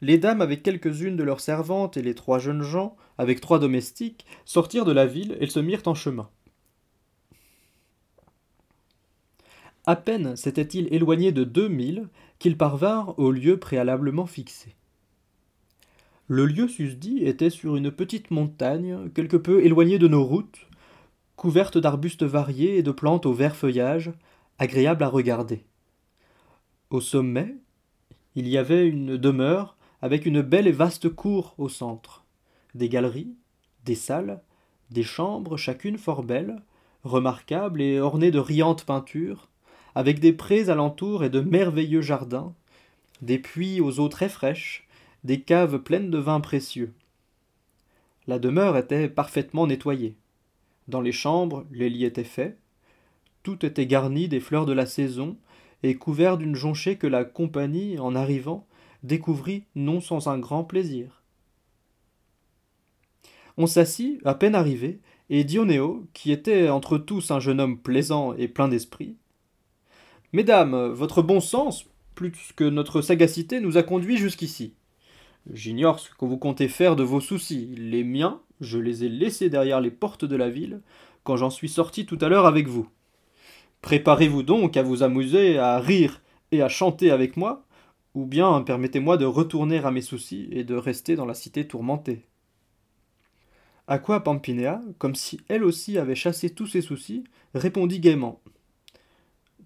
les 0.00 0.18
dames 0.18 0.42
avec 0.42 0.62
quelques-unes 0.62 1.16
de 1.16 1.22
leurs 1.22 1.40
servantes 1.40 1.96
et 1.96 2.02
les 2.02 2.14
trois 2.14 2.38
jeunes 2.38 2.62
gens, 2.62 2.96
avec 3.16 3.40
trois 3.40 3.58
domestiques, 3.58 4.26
sortirent 4.44 4.84
de 4.84 4.92
la 4.92 5.06
ville 5.06 5.36
et 5.40 5.46
se 5.46 5.60
mirent 5.60 5.82
en 5.86 5.94
chemin. 5.94 6.28
À 9.86 9.96
peine 9.96 10.36
s'étaient-ils 10.36 10.92
éloignés 10.92 11.32
de 11.32 11.44
deux 11.44 11.68
milles 11.68 12.08
qu'ils 12.44 12.58
parvinrent 12.58 13.18
au 13.18 13.30
lieu 13.30 13.58
préalablement 13.58 14.26
fixé. 14.26 14.74
Le 16.26 16.44
lieu 16.44 16.68
susdit 16.68 17.24
était 17.24 17.48
sur 17.48 17.74
une 17.74 17.90
petite 17.90 18.30
montagne, 18.30 19.08
quelque 19.14 19.38
peu 19.38 19.64
éloignée 19.64 19.98
de 19.98 20.08
nos 20.08 20.22
routes, 20.22 20.68
couverte 21.36 21.78
d'arbustes 21.78 22.22
variés 22.22 22.76
et 22.76 22.82
de 22.82 22.90
plantes 22.90 23.24
au 23.24 23.32
vert 23.32 23.56
feuillage, 23.56 24.12
agréable 24.58 25.04
à 25.04 25.08
regarder. 25.08 25.64
Au 26.90 27.00
sommet, 27.00 27.54
il 28.34 28.46
y 28.46 28.58
avait 28.58 28.86
une 28.86 29.16
demeure 29.16 29.78
avec 30.02 30.26
une 30.26 30.42
belle 30.42 30.66
et 30.66 30.72
vaste 30.72 31.08
cour 31.08 31.54
au 31.56 31.70
centre, 31.70 32.26
des 32.74 32.90
galeries, 32.90 33.34
des 33.86 33.94
salles, 33.94 34.42
des 34.90 35.02
chambres 35.02 35.56
chacune 35.56 35.96
fort 35.96 36.22
belles, 36.22 36.60
remarquables 37.04 37.80
et 37.80 38.00
ornées 38.00 38.30
de 38.30 38.38
riantes 38.38 38.84
peintures, 38.84 39.48
avec 39.94 40.20
des 40.20 40.32
prés 40.32 40.68
alentour 40.70 41.24
et 41.24 41.30
de 41.30 41.40
merveilleux 41.40 42.02
jardins, 42.02 42.54
des 43.22 43.38
puits 43.38 43.80
aux 43.80 44.00
eaux 44.00 44.08
très 44.08 44.28
fraîches, 44.28 44.86
des 45.22 45.40
caves 45.40 45.78
pleines 45.78 46.10
de 46.10 46.18
vins 46.18 46.40
précieux. 46.40 46.92
La 48.26 48.38
demeure 48.38 48.76
était 48.76 49.08
parfaitement 49.08 49.66
nettoyée. 49.66 50.16
Dans 50.88 51.00
les 51.00 51.12
chambres, 51.12 51.64
les 51.70 51.88
lits 51.88 52.04
étaient 52.04 52.24
faits, 52.24 52.58
tout 53.42 53.64
était 53.64 53.86
garni 53.86 54.28
des 54.28 54.40
fleurs 54.40 54.66
de 54.66 54.72
la 54.72 54.86
saison 54.86 55.36
et 55.82 55.94
couvert 55.94 56.38
d'une 56.38 56.54
jonchée 56.56 56.96
que 56.96 57.06
la 57.06 57.24
compagnie, 57.24 57.98
en 57.98 58.14
arrivant, 58.14 58.66
découvrit 59.02 59.64
non 59.74 60.00
sans 60.00 60.28
un 60.28 60.38
grand 60.38 60.64
plaisir. 60.64 61.22
On 63.56 63.66
s'assit, 63.66 64.20
à 64.24 64.34
peine 64.34 64.54
arrivé, 64.54 65.00
et 65.30 65.44
Dionéo, 65.44 66.06
qui 66.12 66.32
était 66.32 66.68
entre 66.68 66.98
tous 66.98 67.30
un 67.30 67.38
jeune 67.38 67.60
homme 67.60 67.78
plaisant 67.78 68.34
et 68.34 68.48
plein 68.48 68.68
d'esprit. 68.68 69.16
Mesdames, 70.34 70.88
votre 70.88 71.22
bon 71.22 71.38
sens, 71.38 71.86
plus 72.16 72.32
que 72.56 72.64
notre 72.64 73.02
sagacité, 73.02 73.60
nous 73.60 73.76
a 73.76 73.84
conduits 73.84 74.16
jusqu'ici. 74.16 74.74
J'ignore 75.52 76.00
ce 76.00 76.10
que 76.10 76.24
vous 76.24 76.38
comptez 76.38 76.66
faire 76.66 76.96
de 76.96 77.04
vos 77.04 77.20
soucis. 77.20 77.72
Les 77.76 78.02
miens, 78.02 78.40
je 78.60 78.80
les 78.80 79.04
ai 79.04 79.08
laissés 79.08 79.48
derrière 79.48 79.80
les 79.80 79.92
portes 79.92 80.24
de 80.24 80.34
la 80.34 80.50
ville, 80.50 80.80
quand 81.22 81.36
j'en 81.36 81.50
suis 81.50 81.68
sorti 81.68 82.04
tout 82.04 82.18
à 82.20 82.28
l'heure 82.28 82.46
avec 82.46 82.66
vous. 82.66 82.88
Préparez-vous 83.80 84.42
donc 84.42 84.76
à 84.76 84.82
vous 84.82 85.04
amuser, 85.04 85.56
à 85.56 85.78
rire 85.78 86.20
et 86.50 86.62
à 86.62 86.68
chanter 86.68 87.12
avec 87.12 87.36
moi, 87.36 87.64
ou 88.16 88.26
bien 88.26 88.60
permettez-moi 88.62 89.16
de 89.16 89.26
retourner 89.26 89.78
à 89.84 89.92
mes 89.92 90.02
soucis 90.02 90.48
et 90.50 90.64
de 90.64 90.74
rester 90.74 91.14
dans 91.14 91.26
la 91.26 91.34
cité 91.34 91.64
tourmentée. 91.64 92.24
À 93.86 94.00
quoi 94.00 94.24
Pampinéa, 94.24 94.82
comme 94.98 95.14
si 95.14 95.42
elle 95.46 95.62
aussi 95.62 95.96
avait 95.96 96.16
chassé 96.16 96.50
tous 96.50 96.66
ses 96.66 96.82
soucis, 96.82 97.22
répondit 97.54 98.00
gaiement. 98.00 98.40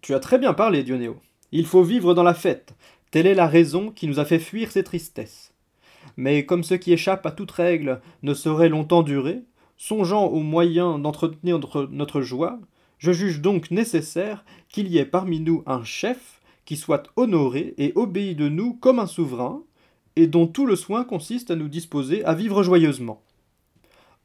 Tu 0.01 0.15
as 0.15 0.21
très 0.21 0.39
bien 0.39 0.55
parlé, 0.55 0.83
Dionéo. 0.85 1.17
Il 1.51 1.67
faut 1.67 1.83
vivre 1.83 2.15
dans 2.15 2.23
la 2.23 2.35
fête. 2.35 2.75
Telle 3.11 3.27
est 3.27 3.35
la 3.35 3.49
raison 3.49 3.91
qui 3.91 4.07
nous 4.07 4.21
a 4.21 4.25
fait 4.25 4.39
fuir 4.39 4.71
ces 4.71 4.85
tristesses. 4.85 5.53
Mais 6.17 6.45
comme 6.45 6.63
ce 6.63 6.75
qui 6.75 6.93
échappe 6.93 7.27
à 7.27 7.31
toute 7.31 7.51
règle 7.51 8.01
ne 8.23 8.35
saurait 8.35 8.69
longtemps 8.69 9.03
durer, 9.03 9.43
songeant 9.77 10.27
aux 10.27 10.41
moyens 10.41 11.01
d'entretenir 11.01 11.59
notre 11.91 12.21
joie, 12.21 12.59
je 12.99 13.13
juge 13.13 13.41
donc 13.41 13.71
nécessaire 13.71 14.45
qu'il 14.69 14.89
y 14.89 14.99
ait 14.99 15.05
parmi 15.05 15.41
nous 15.41 15.63
un 15.67 15.85
chef 15.85 16.41
qui 16.65 16.77
soit 16.77 17.05
honoré 17.17 17.75
et 17.79 17.93
obéi 17.95 18.35
de 18.35 18.49
nous 18.49 18.75
comme 18.75 18.99
un 18.99 19.07
souverain, 19.07 19.63
et 20.17 20.27
dont 20.27 20.47
tout 20.47 20.67
le 20.67 20.77
soin 20.77 21.05
consiste 21.05 21.51
à 21.51 21.57
nous 21.57 21.69
disposer 21.69 22.25
à 22.25 22.35
vivre 22.35 22.63
joyeusement. 22.63 23.23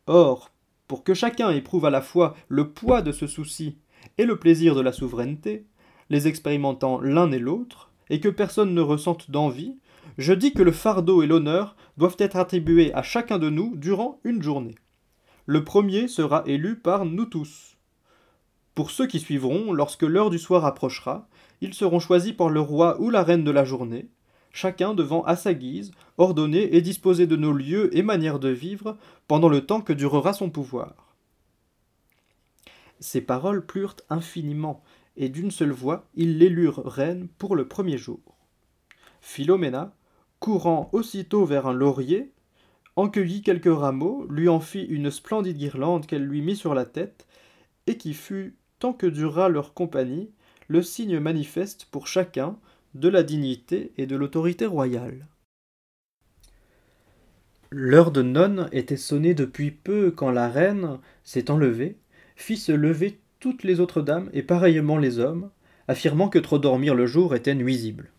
Or, 0.08 0.52
pour 0.88 1.04
que 1.04 1.14
chacun 1.14 1.52
éprouve 1.52 1.86
à 1.86 1.90
la 1.90 2.02
fois 2.02 2.36
le 2.50 2.70
poids 2.70 3.02
de 3.02 3.12
ce 3.12 3.28
souci 3.28 3.78
et 4.18 4.26
le 4.26 4.38
plaisir 4.38 4.76
de 4.76 4.82
la 4.82 4.92
souveraineté, 4.92 5.66
les 6.10 6.28
expérimentant 6.28 7.00
l'un 7.02 7.32
et 7.32 7.40
l'autre, 7.40 7.92
et 8.10 8.20
que 8.20 8.30
personne 8.30 8.74
ne 8.74 8.82
ressente 8.82 9.32
d'envie, 9.32 9.78
je 10.18 10.34
dis 10.34 10.54
que 10.54 10.64
le 10.64 10.72
fardeau 10.72 11.24
et 11.24 11.28
l'honneur 11.28 11.76
doivent 11.98 12.18
être 12.20 12.36
attribués 12.36 12.94
à 12.94 13.02
chacun 13.02 13.40
de 13.40 13.50
nous 13.50 13.76
durant 13.76 14.20
une 14.24 14.42
journée. 14.42 14.76
Le 15.46 15.64
premier 15.64 16.08
sera 16.08 16.44
élu 16.46 16.78
par 16.78 17.06
nous 17.06 17.26
tous. 17.26 17.78
Pour 18.76 18.92
ceux 18.92 19.08
qui 19.08 19.20
suivront, 19.20 19.72
lorsque 19.72 20.04
l'heure 20.04 20.30
du 20.30 20.40
soir 20.40 20.66
approchera, 20.66 21.28
ils 21.62 21.74
seront 21.74 22.00
choisis 22.00 22.34
par 22.34 22.50
le 22.50 22.60
roi 22.60 23.00
ou 23.00 23.10
la 23.10 23.24
reine 23.24 23.44
de 23.44 23.52
la 23.52 23.66
journée, 23.66 24.10
chacun 24.52 24.94
devant 24.94 25.24
à 25.24 25.36
sa 25.36 25.54
guise 25.54 25.92
ordonner 26.18 26.76
et 26.76 26.82
disposer 26.82 27.28
de 27.28 27.36
nos 27.36 27.54
lieux 27.54 27.96
et 27.98 28.04
manières 28.04 28.40
de 28.40 28.50
vivre 28.50 28.98
pendant 29.28 29.50
le 29.50 29.66
temps 29.66 29.82
que 29.82 29.94
durera 29.94 30.34
son 30.34 30.50
pouvoir. 30.50 31.13
Ces 33.04 33.20
paroles 33.20 33.66
plurent 33.66 33.98
infiniment, 34.10 34.82
et 35.18 35.28
d'une 35.28 35.52
seule 35.52 35.74
voix 35.74 36.08
ils 36.16 36.38
l'élurent 36.38 36.86
reine 36.86 37.28
pour 37.38 37.58
le 37.58 37.68
premier 37.68 37.98
jour. 37.98 38.22
Philomena, 39.20 39.94
courant 40.40 40.90
aussitôt 40.94 41.44
vers 41.44 41.68
un 41.68 41.74
laurier, 41.74 42.32
en 42.96 43.10
cueillit 43.10 43.42
quelques 43.42 43.66
rameaux, 43.66 44.26
lui 44.30 44.48
en 44.48 44.62
fit 44.62 44.84
une 44.86 45.12
splendide 45.12 45.58
guirlande 45.58 46.06
qu'elle 46.06 46.24
lui 46.24 46.42
mit 46.42 46.56
sur 46.56 46.74
la 46.74 46.86
tête, 46.86 47.28
et 47.88 47.98
qui 47.98 48.14
fut, 48.14 48.56
tant 48.80 48.94
que 48.94 49.08
dura 49.08 49.50
leur 49.50 49.74
compagnie, 49.74 50.32
le 50.70 50.82
signe 50.82 51.20
manifeste 51.20 51.90
pour 51.92 52.08
chacun 52.08 52.58
de 52.94 53.10
la 53.10 53.24
dignité 53.24 53.92
et 53.98 54.06
de 54.06 54.16
l'autorité 54.16 54.66
royale. 54.66 55.28
L'heure 57.70 58.12
de 58.12 58.22
nonne 58.22 58.70
était 58.72 58.96
sonnée 58.96 59.34
depuis 59.34 59.72
peu 59.72 60.10
quand 60.10 60.32
la 60.32 60.48
reine, 60.48 61.00
s'étant 61.26 61.58
levée, 61.58 61.98
fit 62.36 62.58
se 62.58 62.72
lever 62.72 63.20
toutes 63.40 63.64
les 63.64 63.80
autres 63.80 64.02
dames 64.02 64.30
et 64.34 64.44
pareillement 64.44 64.98
les 64.98 65.20
hommes, 65.20 65.50
affirmant 65.88 66.30
que 66.30 66.40
trop 66.40 66.60
dormir 66.60 66.96
le 66.96 67.06
jour 67.06 67.36
était 67.36 67.56
nuisible. 67.56 68.10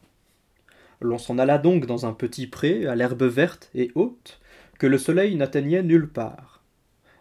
L'on 1.01 1.19
s'en 1.19 1.39
alla 1.39 1.59
donc 1.59 1.87
dans 1.87 2.07
un 2.07 2.13
petit 2.13 2.47
pré 2.47 2.87
à 2.87 2.95
l'herbe 2.95 3.23
verte 3.23 3.71
et 3.75 3.91
haute, 3.95 4.41
que 4.79 4.87
le 4.87 4.99
soleil 4.99 5.37
n'atteignait 5.37 5.83
nulle 5.83 6.09
part. 6.09 6.63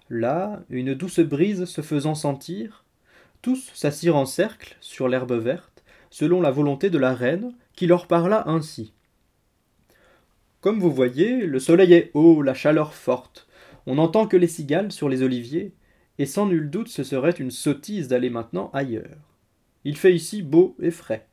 Là, 0.10 0.64
une 0.70 0.94
douce 0.94 1.20
brise 1.20 1.66
se 1.66 1.82
faisant 1.82 2.16
sentir, 2.16 2.84
tous 3.42 3.72
s'assirent 3.74 4.16
en 4.16 4.26
cercle 4.26 4.76
sur 4.80 5.08
l'herbe 5.08 5.34
verte, 5.34 5.84
selon 6.10 6.42
la 6.42 6.52
volonté 6.52 6.90
de 6.90 6.98
la 6.98 7.14
reine, 7.14 7.56
qui 7.76 7.88
leur 7.88 8.08
parla 8.08 8.48
ainsi. 8.48 8.94
Comme 10.62 10.80
vous 10.80 10.92
voyez, 10.92 11.46
le 11.46 11.60
soleil 11.60 11.94
est 11.94 12.12
haut, 12.14 12.42
la 12.42 12.54
chaleur 12.54 12.94
forte, 12.94 13.48
on 13.86 13.96
n'entend 13.96 14.28
que 14.28 14.38
les 14.38 14.48
cigales 14.48 14.92
sur 14.92 15.10
les 15.10 15.24
oliviers, 15.24 15.74
et 16.20 16.26
sans 16.26 16.46
nul 16.46 16.70
doute 16.70 16.90
ce 16.90 17.04
serait 17.04 17.32
une 17.32 17.52
sottise 17.52 18.08
d'aller 18.08 18.30
maintenant 18.30 18.70
ailleurs. 18.74 19.18
Il 19.86 19.98
fait 19.98 20.14
ici 20.14 20.42
beau 20.42 20.76
et 20.82 20.92
frais. 20.92 21.28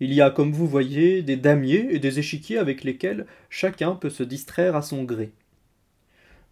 Il 0.00 0.12
y 0.12 0.20
a, 0.20 0.30
comme 0.30 0.52
vous 0.52 0.66
voyez, 0.66 1.22
des 1.22 1.36
damiers 1.36 1.86
et 1.90 1.98
des 1.98 2.18
échiquiers 2.18 2.58
avec 2.58 2.82
lesquels 2.82 3.26
chacun 3.50 3.94
peut 3.94 4.10
se 4.10 4.24
distraire 4.24 4.74
à 4.74 4.82
son 4.82 5.04
gré. 5.04 5.32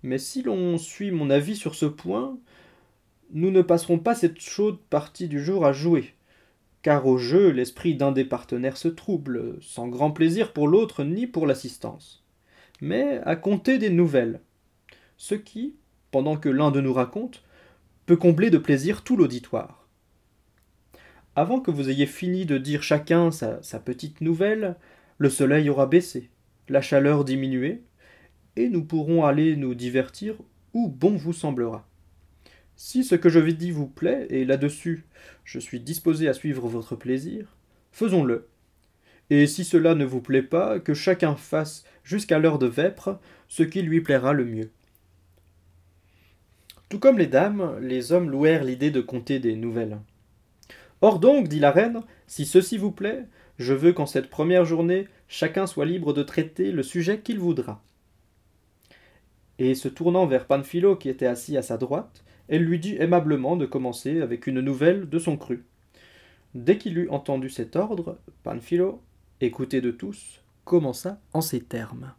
Mais 0.02 0.18
si 0.18 0.42
l'on 0.42 0.78
suit 0.78 1.10
mon 1.10 1.30
avis 1.30 1.56
sur 1.56 1.74
ce 1.74 1.86
point, 1.86 2.38
nous 3.32 3.50
ne 3.50 3.62
passerons 3.62 3.98
pas 3.98 4.14
cette 4.14 4.40
chaude 4.40 4.78
partie 4.88 5.28
du 5.28 5.42
jour 5.42 5.66
à 5.66 5.72
jouer, 5.72 6.14
car 6.82 7.06
au 7.06 7.18
jeu 7.18 7.50
l'esprit 7.50 7.94
d'un 7.94 8.12
des 8.12 8.24
partenaires 8.24 8.76
se 8.76 8.88
trouble, 8.88 9.58
sans 9.60 9.88
grand 9.88 10.10
plaisir 10.10 10.52
pour 10.52 10.68
l'autre 10.68 11.04
ni 11.04 11.26
pour 11.26 11.46
l'assistance, 11.46 12.24
mais 12.80 13.20
à 13.24 13.36
compter 13.36 13.78
des 13.78 13.90
nouvelles, 13.90 14.40
ce 15.16 15.34
qui, 15.34 15.74
pendant 16.10 16.36
que 16.36 16.48
l'un 16.48 16.70
de 16.70 16.80
nous 16.80 16.92
raconte, 16.92 17.42
peut 18.10 18.16
combler 18.16 18.50
de 18.50 18.58
plaisir 18.58 19.04
tout 19.04 19.16
l'auditoire. 19.16 19.86
Avant 21.36 21.60
que 21.60 21.70
vous 21.70 21.90
ayez 21.90 22.06
fini 22.06 22.44
de 22.44 22.58
dire 22.58 22.82
chacun 22.82 23.30
sa, 23.30 23.60
petite 23.78 24.20
nouvelle, 24.20 24.74
le 25.18 25.30
soleil 25.30 25.70
aura 25.70 25.86
baissé, 25.86 26.28
la 26.68 26.80
chaleur 26.80 27.24
diminué, 27.24 27.84
et 28.56 28.68
nous 28.68 28.82
pourrons 28.82 29.24
aller 29.24 29.54
nous 29.54 29.76
divertir 29.76 30.34
où 30.74 30.88
bon 30.88 31.14
vous 31.14 31.32
semblera. 31.32 31.88
Si 32.74 33.04
ce 33.04 33.14
que 33.14 33.28
je 33.28 33.38
vais 33.38 33.52
dire 33.52 33.76
vous 33.76 33.86
plaît, 33.86 34.26
et 34.28 34.44
là-dessus 34.44 35.04
je 35.44 35.60
suis 35.60 35.78
disposé 35.78 36.26
à 36.26 36.34
suivre 36.34 36.66
votre 36.66 36.96
plaisir, 36.96 37.56
faisons-le. 37.92 38.48
Et 39.30 39.46
si 39.46 39.62
cela 39.62 39.94
ne 39.94 40.04
vous 40.04 40.20
plaît 40.20 40.42
pas, 40.42 40.80
que 40.80 40.94
chacun 40.94 41.36
fasse 41.36 41.84
jusqu'à 42.02 42.40
l'heure 42.40 42.58
de 42.58 42.66
vêpres 42.66 43.20
ce 43.46 43.62
qui 43.62 43.82
lui 43.82 44.00
plaira 44.00 44.32
le 44.32 44.46
mieux. 44.46 44.70
Tout 46.90 46.98
comme 46.98 47.18
les 47.18 47.28
dames, 47.28 47.78
les 47.80 48.10
hommes 48.10 48.28
louèrent 48.28 48.64
l'idée 48.64 48.90
de 48.90 49.00
conter 49.00 49.38
des 49.38 49.54
nouvelles. 49.54 50.00
Or 51.00 51.20
donc, 51.20 51.46
dit 51.46 51.60
la 51.60 51.70
reine, 51.70 52.02
si 52.26 52.44
ceci 52.44 52.76
vous 52.76 52.90
plaît, 52.90 53.26
je 53.60 53.72
veux 53.72 53.92
qu'en 53.92 54.06
cette 54.06 54.28
première 54.28 54.64
journée, 54.64 55.06
chacun 55.28 55.68
soit 55.68 55.86
libre 55.86 56.12
de 56.12 56.24
traiter 56.24 56.72
le 56.72 56.82
sujet 56.82 57.20
qu'il 57.20 57.38
voudra. 57.38 57.80
Et 59.60 59.76
se 59.76 59.86
tournant 59.86 60.26
vers 60.26 60.46
Panfilo 60.46 60.96
qui 60.96 61.08
était 61.08 61.26
assis 61.26 61.56
à 61.56 61.62
sa 61.62 61.76
droite, 61.76 62.24
elle 62.48 62.64
lui 62.64 62.80
dit 62.80 62.96
aimablement 62.96 63.56
de 63.56 63.66
commencer 63.66 64.20
avec 64.20 64.48
une 64.48 64.60
nouvelle 64.60 65.08
de 65.08 65.18
son 65.20 65.36
cru. 65.36 65.64
Dès 66.56 66.76
qu'il 66.76 66.98
eut 66.98 67.08
entendu 67.10 67.50
cet 67.50 67.76
ordre, 67.76 68.18
Panfilo, 68.42 69.00
écouté 69.40 69.80
de 69.80 69.92
tous, 69.92 70.42
commença 70.64 71.20
en 71.32 71.40
ces 71.40 71.60
termes. 71.60 72.14